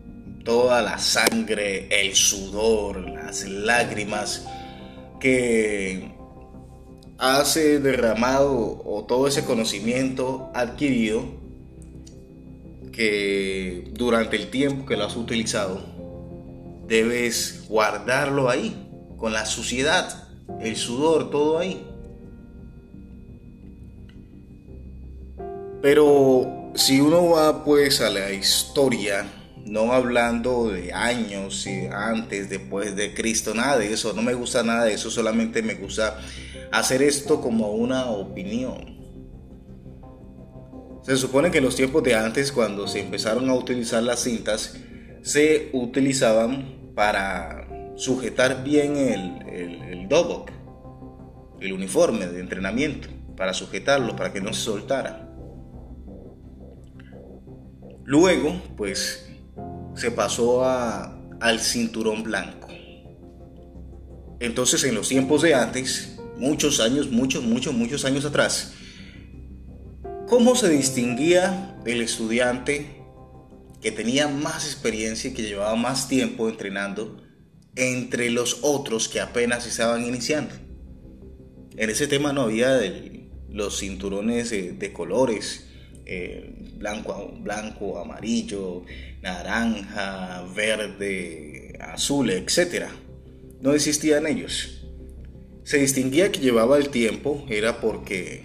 toda 0.44 0.82
la 0.82 0.98
sangre, 0.98 1.88
el 1.90 2.14
sudor, 2.14 3.08
las 3.10 3.44
lágrimas 3.48 4.46
que 5.20 6.12
hace 7.18 7.78
derramado 7.80 8.82
o 8.84 9.04
todo 9.04 9.28
ese 9.28 9.44
conocimiento 9.44 10.50
adquirido 10.54 11.24
que 12.92 13.90
durante 13.92 14.36
el 14.36 14.50
tiempo 14.50 14.86
que 14.86 14.96
lo 14.96 15.04
has 15.04 15.16
utilizado 15.16 15.82
debes 16.86 17.64
guardarlo 17.68 18.48
ahí 18.48 18.76
con 19.16 19.32
la 19.32 19.46
suciedad, 19.46 20.28
el 20.60 20.76
sudor, 20.76 21.30
todo 21.30 21.58
ahí. 21.58 21.86
Pero 25.80 26.63
si 26.74 27.00
uno 27.00 27.30
va 27.30 27.64
pues 27.64 28.00
a 28.00 28.10
la 28.10 28.32
historia, 28.32 29.26
no 29.64 29.92
hablando 29.92 30.68
de 30.68 30.92
años, 30.92 31.66
antes, 31.92 32.50
después 32.50 32.96
de 32.96 33.14
Cristo, 33.14 33.54
nada 33.54 33.78
de 33.78 33.92
eso, 33.92 34.12
no 34.12 34.22
me 34.22 34.34
gusta 34.34 34.62
nada 34.62 34.84
de 34.84 34.94
eso, 34.94 35.10
solamente 35.10 35.62
me 35.62 35.74
gusta 35.74 36.18
hacer 36.72 37.02
esto 37.02 37.40
como 37.40 37.72
una 37.72 38.06
opinión. 38.06 38.94
Se 41.02 41.16
supone 41.16 41.50
que 41.50 41.58
en 41.58 41.64
los 41.64 41.76
tiempos 41.76 42.02
de 42.02 42.14
antes, 42.14 42.50
cuando 42.50 42.88
se 42.88 43.00
empezaron 43.00 43.48
a 43.50 43.54
utilizar 43.54 44.02
las 44.02 44.20
cintas, 44.20 44.76
se 45.22 45.70
utilizaban 45.72 46.92
para 46.94 47.68
sujetar 47.96 48.64
bien 48.64 48.96
el, 48.96 49.42
el, 49.48 50.08
el 51.60 51.72
uniforme 51.72 52.26
de 52.26 52.40
entrenamiento, 52.40 53.08
para 53.36 53.54
sujetarlo, 53.54 54.16
para 54.16 54.32
que 54.32 54.40
no 54.40 54.52
se 54.52 54.62
soltara. 54.62 55.33
Luego, 58.04 58.60
pues, 58.76 59.26
se 59.94 60.10
pasó 60.10 60.64
a, 60.64 61.18
al 61.40 61.60
cinturón 61.60 62.22
blanco. 62.22 62.68
Entonces, 64.40 64.84
en 64.84 64.94
los 64.94 65.08
tiempos 65.08 65.42
de 65.42 65.54
antes, 65.54 66.16
muchos 66.36 66.80
años, 66.80 67.10
muchos, 67.10 67.42
muchos, 67.44 67.74
muchos 67.74 68.04
años 68.04 68.24
atrás, 68.24 68.74
¿cómo 70.28 70.54
se 70.54 70.68
distinguía 70.68 71.76
el 71.86 72.00
estudiante 72.00 73.02
que 73.80 73.92
tenía 73.92 74.28
más 74.28 74.64
experiencia 74.66 75.30
y 75.30 75.34
que 75.34 75.42
llevaba 75.42 75.76
más 75.76 76.08
tiempo 76.08 76.48
entrenando 76.48 77.22
entre 77.76 78.30
los 78.30 78.58
otros 78.62 79.08
que 79.08 79.20
apenas 79.20 79.66
estaban 79.66 80.04
iniciando? 80.04 80.54
En 81.76 81.90
ese 81.90 82.06
tema 82.06 82.32
no 82.32 82.42
había 82.42 82.80
los 83.48 83.78
cinturones 83.78 84.50
de, 84.50 84.92
colores, 84.92 85.66
eh, 86.06 86.54
blanco, 86.76 87.34
blanco, 87.40 87.98
amarillo, 87.98 88.84
naranja, 89.22 90.44
verde, 90.54 91.78
azul, 91.80 92.30
etc. 92.30 92.86
No 93.60 93.72
existían 93.72 94.26
ellos 94.26 94.74
se 95.64 95.78
distinguía 95.78 96.30
que 96.30 96.40
llevaba 96.40 96.76
el 96.76 96.90
tiempo 96.90 97.44
era 97.48 97.80
porque 97.80 98.44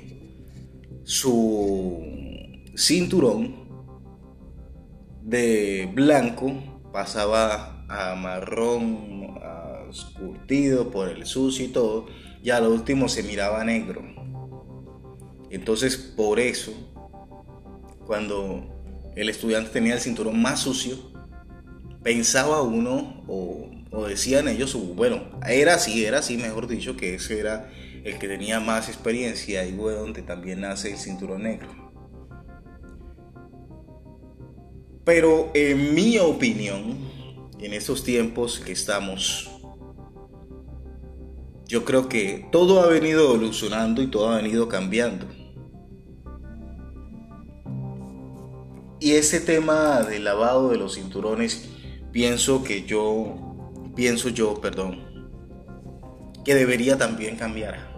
su 1.04 2.02
cinturón 2.76 3.68
de 5.22 5.90
blanco 5.94 6.82
pasaba 6.94 7.86
a 7.90 8.16
marrón, 8.16 9.38
a 9.44 9.86
curtido 10.18 10.92
por 10.92 11.10
el 11.10 11.26
sucio 11.26 11.66
y 11.66 11.70
todo, 11.70 12.08
y 12.42 12.52
al 12.52 12.68
último 12.68 13.10
se 13.10 13.24
miraba 13.24 13.66
negro. 13.66 14.02
Entonces, 15.50 15.98
por 15.98 16.40
eso, 16.40 16.72
cuando 18.10 19.14
el 19.16 19.30
estudiante 19.30 19.70
tenía 19.70 19.94
el 19.94 20.00
cinturón 20.00 20.42
más 20.42 20.62
sucio, 20.62 20.98
pensaba 22.02 22.64
uno 22.64 23.24
o 23.28 23.70
o 23.92 24.06
decían 24.06 24.48
ellos, 24.48 24.76
bueno, 24.96 25.22
era 25.48 25.76
así, 25.76 26.06
era 26.06 26.20
así, 26.20 26.38
mejor 26.38 26.68
dicho, 26.68 26.96
que 26.96 27.16
ese 27.16 27.40
era 27.40 27.72
el 28.04 28.20
que 28.20 28.28
tenía 28.28 28.60
más 28.60 28.88
experiencia 28.88 29.66
y 29.66 29.74
fue 29.74 29.94
donde 29.94 30.22
también 30.22 30.62
nace 30.62 30.92
el 30.92 30.98
cinturón 30.98 31.44
negro. 31.44 31.70
Pero 35.04 35.50
en 35.56 35.96
mi 35.96 36.20
opinión, 36.20 36.98
en 37.60 37.74
estos 37.74 38.04
tiempos 38.04 38.60
que 38.60 38.74
estamos, 38.74 39.50
yo 41.68 41.84
creo 41.84 42.08
que 42.10 42.48
todo 42.52 42.82
ha 42.82 42.88
venido 42.88 43.26
evolucionando 43.26 44.04
y 44.04 44.08
todo 44.08 44.30
ha 44.30 44.38
venido 44.38 44.70
cambiando. 44.70 45.26
Y 49.00 49.14
ese 49.14 49.40
tema 49.40 50.02
del 50.02 50.26
lavado 50.26 50.70
de 50.70 50.78
los 50.78 50.96
cinturones, 50.96 51.70
pienso 52.12 52.64
que 52.64 52.84
yo 52.86 53.50
pienso 53.96 54.30
yo, 54.30 54.62
perdón, 54.62 54.98
que 56.46 56.56
debería 56.56 56.98
también 56.98 57.36
cambiar. 57.36 57.90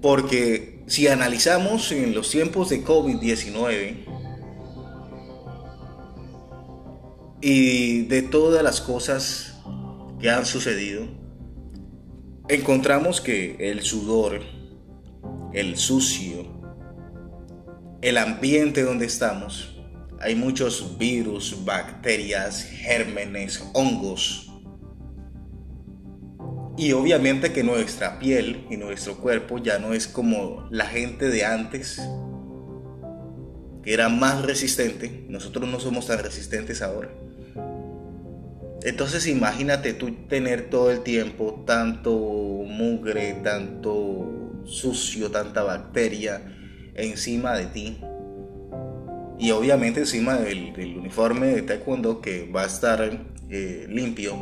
Porque 0.00 0.84
si 0.86 1.08
analizamos 1.08 1.90
en 1.90 2.14
los 2.14 2.30
tiempos 2.30 2.68
de 2.68 2.84
COVID-19 2.84 4.04
y 7.40 8.02
de 8.02 8.22
todas 8.22 8.62
las 8.62 8.80
cosas 8.80 9.60
que 10.20 10.30
han 10.30 10.46
sucedido, 10.46 11.04
encontramos 12.48 13.20
que 13.20 13.56
el 13.58 13.82
sudor, 13.82 14.42
el 15.52 15.76
sucio, 15.76 16.45
el 18.06 18.18
ambiente 18.18 18.84
donde 18.84 19.04
estamos, 19.04 19.76
hay 20.20 20.36
muchos 20.36 20.96
virus, 20.96 21.64
bacterias, 21.64 22.62
gérmenes, 22.62 23.68
hongos. 23.72 24.48
Y 26.78 26.92
obviamente 26.92 27.52
que 27.52 27.64
nuestra 27.64 28.20
piel 28.20 28.64
y 28.70 28.76
nuestro 28.76 29.16
cuerpo 29.16 29.58
ya 29.58 29.80
no 29.80 29.92
es 29.92 30.06
como 30.06 30.68
la 30.70 30.86
gente 30.86 31.28
de 31.28 31.44
antes, 31.46 32.00
que 33.82 33.92
era 33.92 34.08
más 34.08 34.40
resistente. 34.42 35.26
Nosotros 35.28 35.68
no 35.68 35.80
somos 35.80 36.06
tan 36.06 36.20
resistentes 36.20 36.82
ahora. 36.82 37.10
Entonces 38.84 39.26
imagínate 39.26 39.94
tú 39.94 40.12
tener 40.28 40.70
todo 40.70 40.92
el 40.92 41.00
tiempo 41.00 41.64
tanto 41.66 42.12
mugre, 42.12 43.32
tanto 43.42 44.62
sucio, 44.64 45.32
tanta 45.32 45.64
bacteria 45.64 46.52
encima 46.96 47.56
de 47.56 47.66
ti 47.66 47.98
y 49.38 49.50
obviamente 49.50 50.00
encima 50.00 50.36
del, 50.38 50.96
uniforme 50.98 51.48
de 51.48 51.62
taekwondo 51.62 52.20
que 52.20 52.50
va 52.50 52.62
a 52.62 52.66
estar 52.66 53.26
eh, 53.50 53.86
limpio, 53.88 54.34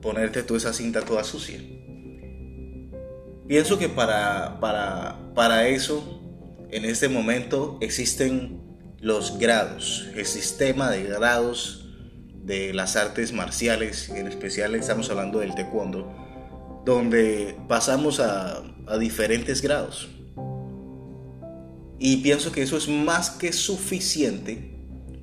ponerte 0.00 0.42
toda 0.42 0.58
esa 0.58 0.72
cinta 0.72 1.02
toda 1.02 1.24
sucia. 1.24 1.60
Pienso 3.48 3.78
que 3.78 3.88
para, 3.88 4.60
para, 4.60 5.18
para 5.34 5.66
eso, 5.66 6.22
en 6.70 6.84
este 6.84 7.08
momento, 7.08 7.78
existen 7.80 8.60
los 9.00 9.38
grados, 9.38 10.08
el 10.14 10.26
sistema 10.26 10.90
de 10.90 11.04
grados 11.04 11.88
de 12.44 12.72
las 12.72 12.94
artes 12.94 13.32
marciales, 13.32 14.08
en 14.10 14.28
especial 14.28 14.74
estamos 14.76 15.10
hablando 15.10 15.40
del 15.40 15.54
taekwondo, 15.54 16.14
donde 16.84 17.56
pasamos 17.66 18.20
a, 18.20 18.62
a 18.86 18.98
diferentes 18.98 19.62
grados. 19.62 20.08
Y 22.02 22.16
pienso 22.16 22.50
que 22.50 22.62
eso 22.62 22.78
es 22.78 22.88
más 22.88 23.28
que 23.28 23.52
suficiente 23.52 24.70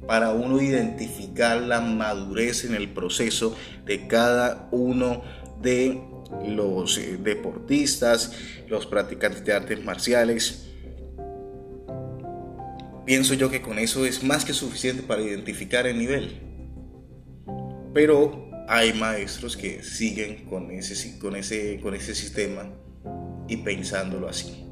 para 0.07 0.31
uno 0.31 0.61
identificar 0.61 1.59
la 1.59 1.81
madurez 1.81 2.65
en 2.65 2.75
el 2.75 2.89
proceso 2.89 3.57
de 3.83 4.05
cada 4.07 4.69
uno 4.71 5.23
de 5.59 5.99
los 6.47 6.99
eh, 6.99 7.17
deportistas, 7.17 8.31
los 8.67 8.85
practicantes 8.85 9.43
de 9.43 9.53
artes 9.53 9.83
marciales. 9.83 10.63
pienso 13.05 13.33
yo 13.33 13.49
que 13.49 13.61
con 13.61 13.79
eso 13.79 14.05
es 14.05 14.21
más 14.21 14.45
que 14.45 14.53
suficiente 14.53 15.01
para 15.01 15.23
identificar 15.23 15.87
el 15.87 15.97
nivel. 15.97 16.41
Pero 17.91 18.51
hay 18.67 18.93
maestros 18.93 19.57
que 19.57 19.81
siguen 19.81 20.45
con 20.45 20.69
ese, 20.69 21.17
con 21.17 21.35
ese, 21.35 21.79
con 21.81 21.95
ese 21.95 22.13
sistema 22.13 22.69
y 23.47 23.57
pensándolo 23.57 24.29
así. 24.29 24.66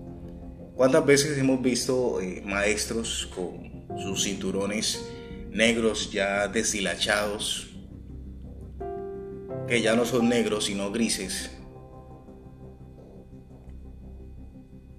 ¿Cuántas 0.75 1.05
veces 1.05 1.37
hemos 1.37 1.61
visto 1.61 2.19
eh, 2.19 2.43
maestros 2.45 3.29
con 3.33 3.85
sus 3.97 4.23
cinturones 4.23 5.09
negros 5.49 6.11
ya 6.11 6.49
deshilachados, 6.49 7.67
que 9.69 9.81
ya 9.81 9.95
no 9.95 10.03
son 10.03 10.27
negros 10.27 10.65
sino 10.65 10.91
grises? 10.91 11.49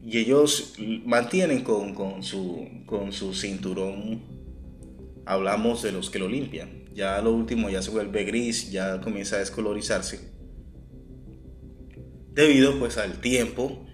Y 0.02 0.16
ellos 0.16 0.76
mantienen 1.04 1.62
con, 1.62 1.92
con, 1.92 2.22
su, 2.22 2.66
con 2.86 3.12
su 3.12 3.34
cinturón, 3.34 4.22
hablamos 5.26 5.82
de 5.82 5.92
los 5.92 6.08
que 6.08 6.18
lo 6.18 6.28
limpian. 6.28 6.86
Ya 6.94 7.20
lo 7.20 7.32
último 7.32 7.68
ya 7.68 7.82
se 7.82 7.90
vuelve 7.90 8.24
gris, 8.24 8.70
ya 8.70 9.02
comienza 9.02 9.36
a 9.36 9.40
descolorizarse. 9.40 10.32
Debido 12.32 12.78
pues 12.78 12.96
al 12.96 13.20
tiempo 13.20 13.86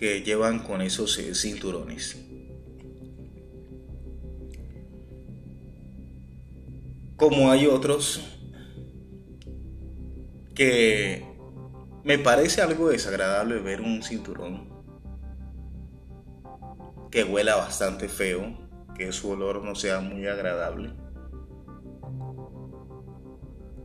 que 0.00 0.22
llevan 0.22 0.60
con 0.60 0.80
esos 0.80 1.18
eh, 1.18 1.34
cinturones. 1.34 2.16
Como 7.16 7.50
hay 7.50 7.66
otros 7.66 8.22
que 10.54 11.22
me 12.02 12.18
parece 12.18 12.62
algo 12.62 12.88
desagradable 12.88 13.58
ver 13.58 13.82
un 13.82 14.02
cinturón 14.02 14.70
que 17.10 17.24
huela 17.24 17.56
bastante 17.56 18.08
feo, 18.08 18.56
que 18.96 19.12
su 19.12 19.28
olor 19.28 19.62
no 19.62 19.74
sea 19.74 20.00
muy 20.00 20.26
agradable, 20.26 20.94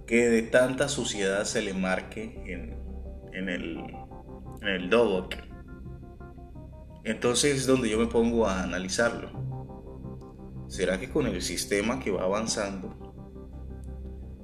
que 0.07 0.29
de 0.29 0.43
tanta 0.43 0.87
suciedad 0.87 1.43
se 1.43 1.61
le 1.61 1.73
marque 1.73 2.41
en, 3.33 3.49
el, 3.49 3.79
en 4.61 4.67
el 4.69 4.89
Entonces 7.05 7.55
es 7.55 7.67
donde 7.67 7.89
yo 7.89 7.97
me 7.97 8.07
pongo 8.07 8.45
a 8.45 8.63
analizarlo. 8.63 9.31
¿Será 10.67 10.99
que 10.99 11.09
con 11.09 11.27
el 11.27 11.41
sistema 11.41 11.99
que 11.99 12.11
va 12.11 12.23
avanzando 12.23 13.05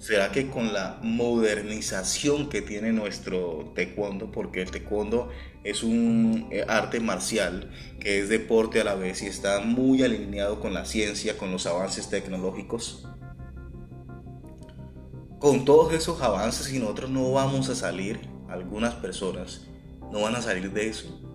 ¿Será 0.02 0.32
que 0.32 0.50
con 0.50 0.74
la 0.74 0.98
modernización 1.04 2.50
que 2.50 2.64
tiene 2.64 2.92
nuestro 2.92 3.72
taekwondo, 3.76 4.32
porque 4.32 4.64
el 4.64 4.72
taekwondo 4.72 5.30
es 5.64 5.84
un 5.84 6.48
eh, 6.50 6.66
arte 6.68 7.00
marcial 7.00 7.70
que 8.00 8.20
es 8.20 8.28
deporte 8.28 8.82
a 8.82 8.84
la 8.84 8.96
vez 8.96 9.22
y 9.22 9.28
está 9.28 9.60
muy 9.60 10.02
alineado 10.02 10.60
con 10.60 10.74
la 10.74 10.86
ciencia, 10.86 11.38
con 11.38 11.52
los 11.52 11.68
avances 11.68 12.10
tecnológicos? 12.10 13.08
Con 15.38 15.66
todos 15.66 15.94
esos 15.94 16.20
avances 16.24 16.74
y 16.74 16.80
nosotros 16.80 17.12
no 17.12 17.34
vamos 17.34 17.70
a 17.70 17.76
salir, 17.76 18.22
algunas 18.50 18.96
personas 18.96 19.68
no 20.12 20.22
van 20.22 20.36
a 20.36 20.42
salir 20.42 20.72
de 20.72 20.88
eso. 20.88 21.31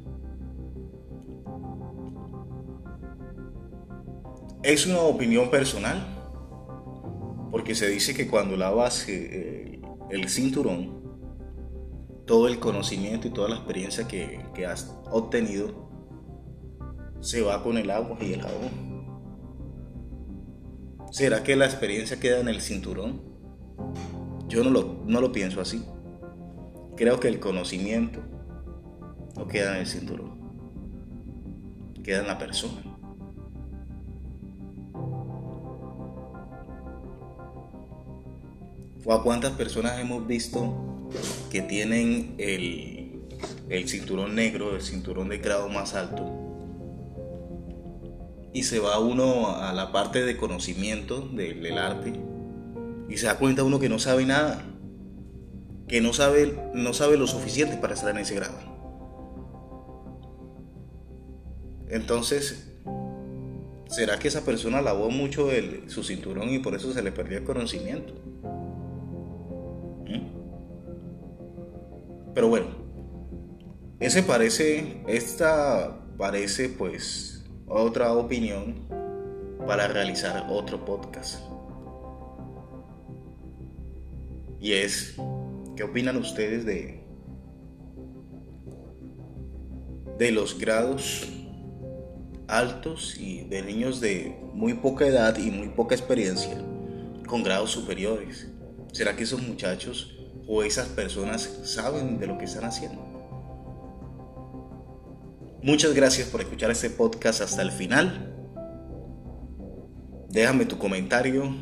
Es 4.66 4.84
una 4.84 4.98
opinión 4.98 5.48
personal 5.48 6.04
porque 7.52 7.76
se 7.76 7.88
dice 7.88 8.14
que 8.14 8.26
cuando 8.26 8.56
lavas 8.56 9.08
eh, 9.08 9.80
el 10.10 10.28
cinturón, 10.28 11.04
todo 12.26 12.48
el 12.48 12.58
conocimiento 12.58 13.28
y 13.28 13.30
toda 13.30 13.48
la 13.48 13.54
experiencia 13.54 14.08
que, 14.08 14.44
que 14.56 14.66
has 14.66 14.92
obtenido 15.08 15.88
se 17.20 17.42
va 17.42 17.62
con 17.62 17.78
el 17.78 17.92
agua 17.92 18.18
y 18.20 18.32
el 18.32 18.42
jabón. 18.42 19.06
¿Será 21.12 21.44
que 21.44 21.54
la 21.54 21.66
experiencia 21.66 22.18
queda 22.18 22.40
en 22.40 22.48
el 22.48 22.60
cinturón? 22.60 23.22
Yo 24.48 24.64
no 24.64 24.70
lo, 24.70 25.04
no 25.06 25.20
lo 25.20 25.30
pienso 25.30 25.60
así. 25.60 25.84
Creo 26.96 27.20
que 27.20 27.28
el 27.28 27.38
conocimiento 27.38 28.20
no 29.36 29.46
queda 29.46 29.76
en 29.76 29.82
el 29.82 29.86
cinturón, 29.86 30.40
queda 32.02 32.22
en 32.22 32.26
la 32.26 32.36
persona. 32.36 32.95
¿O 39.06 39.12
a 39.12 39.22
cuántas 39.22 39.52
personas 39.52 40.00
hemos 40.00 40.26
visto 40.26 40.74
que 41.52 41.62
tienen 41.62 42.34
el, 42.38 43.86
cinturón 43.86 44.34
negro, 44.34 44.74
el 44.74 44.82
cinturón 44.82 45.28
de 45.28 45.38
grado 45.38 45.68
más 45.68 45.94
alto? 45.94 46.28
Y 48.52 48.64
se 48.64 48.80
va 48.80 48.98
uno 48.98 49.54
a 49.54 49.72
la 49.72 49.92
parte 49.92 50.24
de 50.24 50.36
conocimiento 50.36 51.20
del, 51.20 51.62
del 51.62 51.78
arte 51.78 52.14
y 53.08 53.16
se 53.16 53.26
da 53.26 53.38
cuenta 53.38 53.62
uno 53.62 53.78
que 53.78 53.88
no 53.88 54.00
sabe 54.00 54.26
nada, 54.26 54.64
que 55.86 56.00
no 56.00 56.12
sabe, 56.12 56.58
no 56.74 56.92
sabe 56.92 57.16
lo 57.16 57.28
suficiente 57.28 57.76
para 57.76 57.94
estar 57.94 58.10
en 58.10 58.18
ese 58.18 58.34
grado. 58.34 58.58
Entonces, 61.88 62.72
¿será 63.88 64.18
que 64.18 64.26
esa 64.26 64.44
persona 64.44 64.82
lavó 64.82 65.10
mucho 65.10 65.52
el, 65.52 65.88
su 65.88 66.02
cinturón 66.02 66.50
y 66.50 66.58
por 66.58 66.74
eso 66.74 66.92
se 66.92 67.04
le 67.04 67.12
perdió 67.12 67.38
el 67.38 67.44
conocimiento? 67.44 68.14
Pero 72.36 72.48
bueno, 72.48 72.66
ese 73.98 74.22
parece, 74.22 75.02
esta 75.08 76.06
parece 76.18 76.68
pues 76.68 77.46
otra 77.66 78.12
opinión 78.12 78.86
para 79.66 79.88
realizar 79.88 80.46
otro 80.50 80.84
podcast. 80.84 81.40
Y 84.60 84.74
es, 84.74 85.16
¿qué 85.76 85.82
opinan 85.84 86.18
ustedes 86.18 86.66
de, 86.66 87.02
de 90.18 90.30
los 90.30 90.58
grados 90.58 91.26
altos 92.48 93.16
y 93.18 93.44
de 93.44 93.62
niños 93.62 93.98
de 94.02 94.38
muy 94.52 94.74
poca 94.74 95.06
edad 95.06 95.38
y 95.38 95.50
muy 95.50 95.68
poca 95.70 95.94
experiencia 95.94 96.62
con 97.26 97.42
grados 97.42 97.70
superiores? 97.70 98.52
¿Será 98.92 99.16
que 99.16 99.22
esos 99.22 99.40
muchachos 99.40 100.15
o 100.46 100.62
esas 100.62 100.88
personas 100.88 101.42
saben 101.64 102.18
de 102.18 102.26
lo 102.26 102.38
que 102.38 102.44
están 102.44 102.64
haciendo. 102.64 103.02
Muchas 105.62 105.94
gracias 105.94 106.28
por 106.28 106.40
escuchar 106.40 106.70
este 106.70 106.90
podcast 106.90 107.40
hasta 107.40 107.62
el 107.62 107.72
final. 107.72 108.32
Déjame 110.28 110.66
tu 110.66 110.78
comentario 110.78 111.54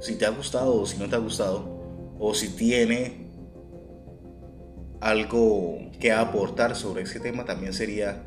si 0.00 0.16
te 0.16 0.26
ha 0.26 0.30
gustado 0.30 0.80
o 0.80 0.86
si 0.86 0.98
no 0.98 1.08
te 1.08 1.16
ha 1.16 1.18
gustado 1.18 2.16
o 2.18 2.34
si 2.34 2.48
tiene 2.50 3.26
algo 5.00 5.78
que 6.00 6.12
aportar 6.12 6.74
sobre 6.74 7.02
ese 7.02 7.20
tema 7.20 7.44
también 7.44 7.72
sería 7.72 8.24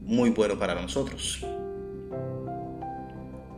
muy 0.00 0.30
bueno 0.30 0.58
para 0.58 0.80
nosotros. 0.80 1.44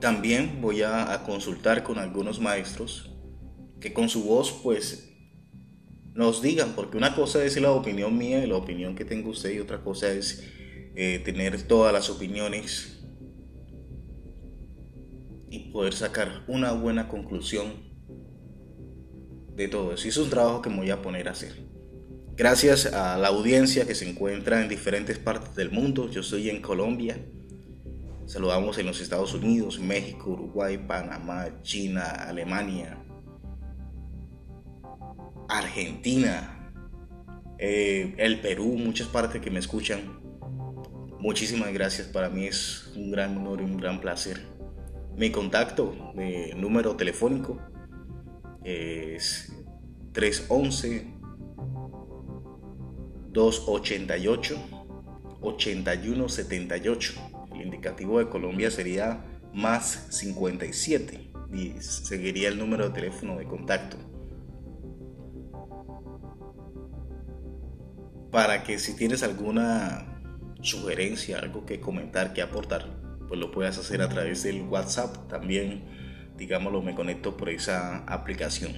También 0.00 0.60
voy 0.60 0.82
a, 0.82 1.22
consultar 1.24 1.82
con 1.82 1.98
algunos 1.98 2.40
maestros 2.40 3.13
que 3.80 3.92
con 3.92 4.08
su 4.08 4.24
voz 4.24 4.52
pues 4.62 5.10
nos 6.14 6.40
digan, 6.42 6.74
porque 6.74 6.96
una 6.96 7.14
cosa 7.14 7.44
es 7.44 7.60
la 7.60 7.72
opinión 7.72 8.16
mía 8.16 8.44
y 8.44 8.46
la 8.46 8.56
opinión 8.56 8.94
que 8.94 9.04
tengo 9.04 9.30
usted 9.30 9.52
y 9.52 9.58
otra 9.58 9.82
cosa 9.82 10.12
es 10.12 10.44
eh, 10.94 11.20
tener 11.24 11.62
todas 11.62 11.92
las 11.92 12.08
opiniones 12.08 13.04
y 15.50 15.70
poder 15.72 15.92
sacar 15.92 16.44
una 16.46 16.72
buena 16.72 17.08
conclusión 17.08 17.72
de 19.56 19.68
todo 19.68 19.92
eso. 19.92 20.06
Y 20.06 20.10
es 20.10 20.16
un 20.16 20.30
trabajo 20.30 20.62
que 20.62 20.70
me 20.70 20.76
voy 20.76 20.90
a 20.90 21.02
poner 21.02 21.28
a 21.28 21.32
hacer. 21.32 21.64
Gracias 22.36 22.86
a 22.86 23.16
la 23.18 23.28
audiencia 23.28 23.86
que 23.86 23.94
se 23.94 24.08
encuentra 24.08 24.60
en 24.60 24.68
diferentes 24.68 25.18
partes 25.18 25.54
del 25.54 25.70
mundo. 25.70 26.10
Yo 26.10 26.20
estoy 26.20 26.50
en 26.50 26.60
Colombia. 26.60 27.18
Saludamos 28.26 28.78
en 28.78 28.86
los 28.86 29.00
Estados 29.00 29.34
Unidos, 29.34 29.78
México, 29.78 30.30
Uruguay, 30.30 30.78
Panamá, 30.78 31.60
China, 31.62 32.02
Alemania, 32.02 33.03
Argentina, 35.48 36.72
eh, 37.58 38.14
el 38.18 38.40
Perú, 38.40 38.76
muchas 38.76 39.08
partes 39.08 39.40
que 39.40 39.50
me 39.50 39.58
escuchan. 39.58 40.20
Muchísimas 41.18 41.72
gracias, 41.72 42.08
para 42.08 42.28
mí 42.28 42.46
es 42.46 42.92
un 42.96 43.10
gran 43.10 43.36
honor 43.36 43.60
y 43.60 43.64
un 43.64 43.76
gran 43.76 44.00
placer. 44.00 44.42
Mi 45.16 45.30
contacto, 45.30 46.12
mi 46.14 46.50
número 46.56 46.96
telefónico 46.96 47.60
es 48.64 49.52
311 50.12 51.06
288 53.30 54.56
8178. 55.40 57.14
El 57.54 57.62
indicativo 57.62 58.18
de 58.18 58.28
Colombia 58.28 58.70
sería 58.70 59.24
más 59.52 60.08
57 60.10 61.30
y 61.52 61.74
seguiría 61.80 62.48
el 62.48 62.58
número 62.58 62.88
de 62.88 62.94
teléfono 62.94 63.38
de 63.38 63.44
contacto 63.44 64.13
para 68.34 68.64
que 68.64 68.80
si 68.80 68.96
tienes 68.96 69.22
alguna 69.22 70.06
sugerencia, 70.60 71.38
algo 71.38 71.64
que 71.64 71.78
comentar, 71.78 72.32
que 72.32 72.42
aportar, 72.42 72.84
pues 73.28 73.38
lo 73.38 73.52
puedas 73.52 73.78
hacer 73.78 74.02
a 74.02 74.08
través 74.08 74.42
del 74.42 74.62
WhatsApp 74.62 75.28
también, 75.28 75.84
digámoslo, 76.36 76.82
me 76.82 76.96
conecto 76.96 77.36
por 77.36 77.48
esa 77.48 77.98
aplicación. 77.98 78.72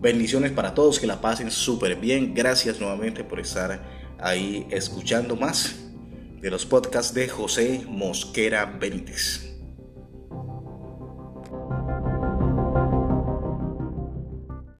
Bendiciones 0.00 0.50
para 0.52 0.72
todos, 0.72 0.98
que 0.98 1.06
la 1.06 1.20
pasen 1.20 1.50
súper 1.50 1.96
bien. 1.96 2.32
Gracias 2.32 2.80
nuevamente 2.80 3.22
por 3.22 3.38
estar 3.38 3.82
ahí 4.18 4.66
escuchando 4.70 5.36
más 5.36 5.76
de 6.40 6.50
los 6.50 6.64
podcasts 6.64 7.12
de 7.12 7.28
José 7.28 7.84
Mosquera 7.86 8.64
Benítez. 8.64 9.49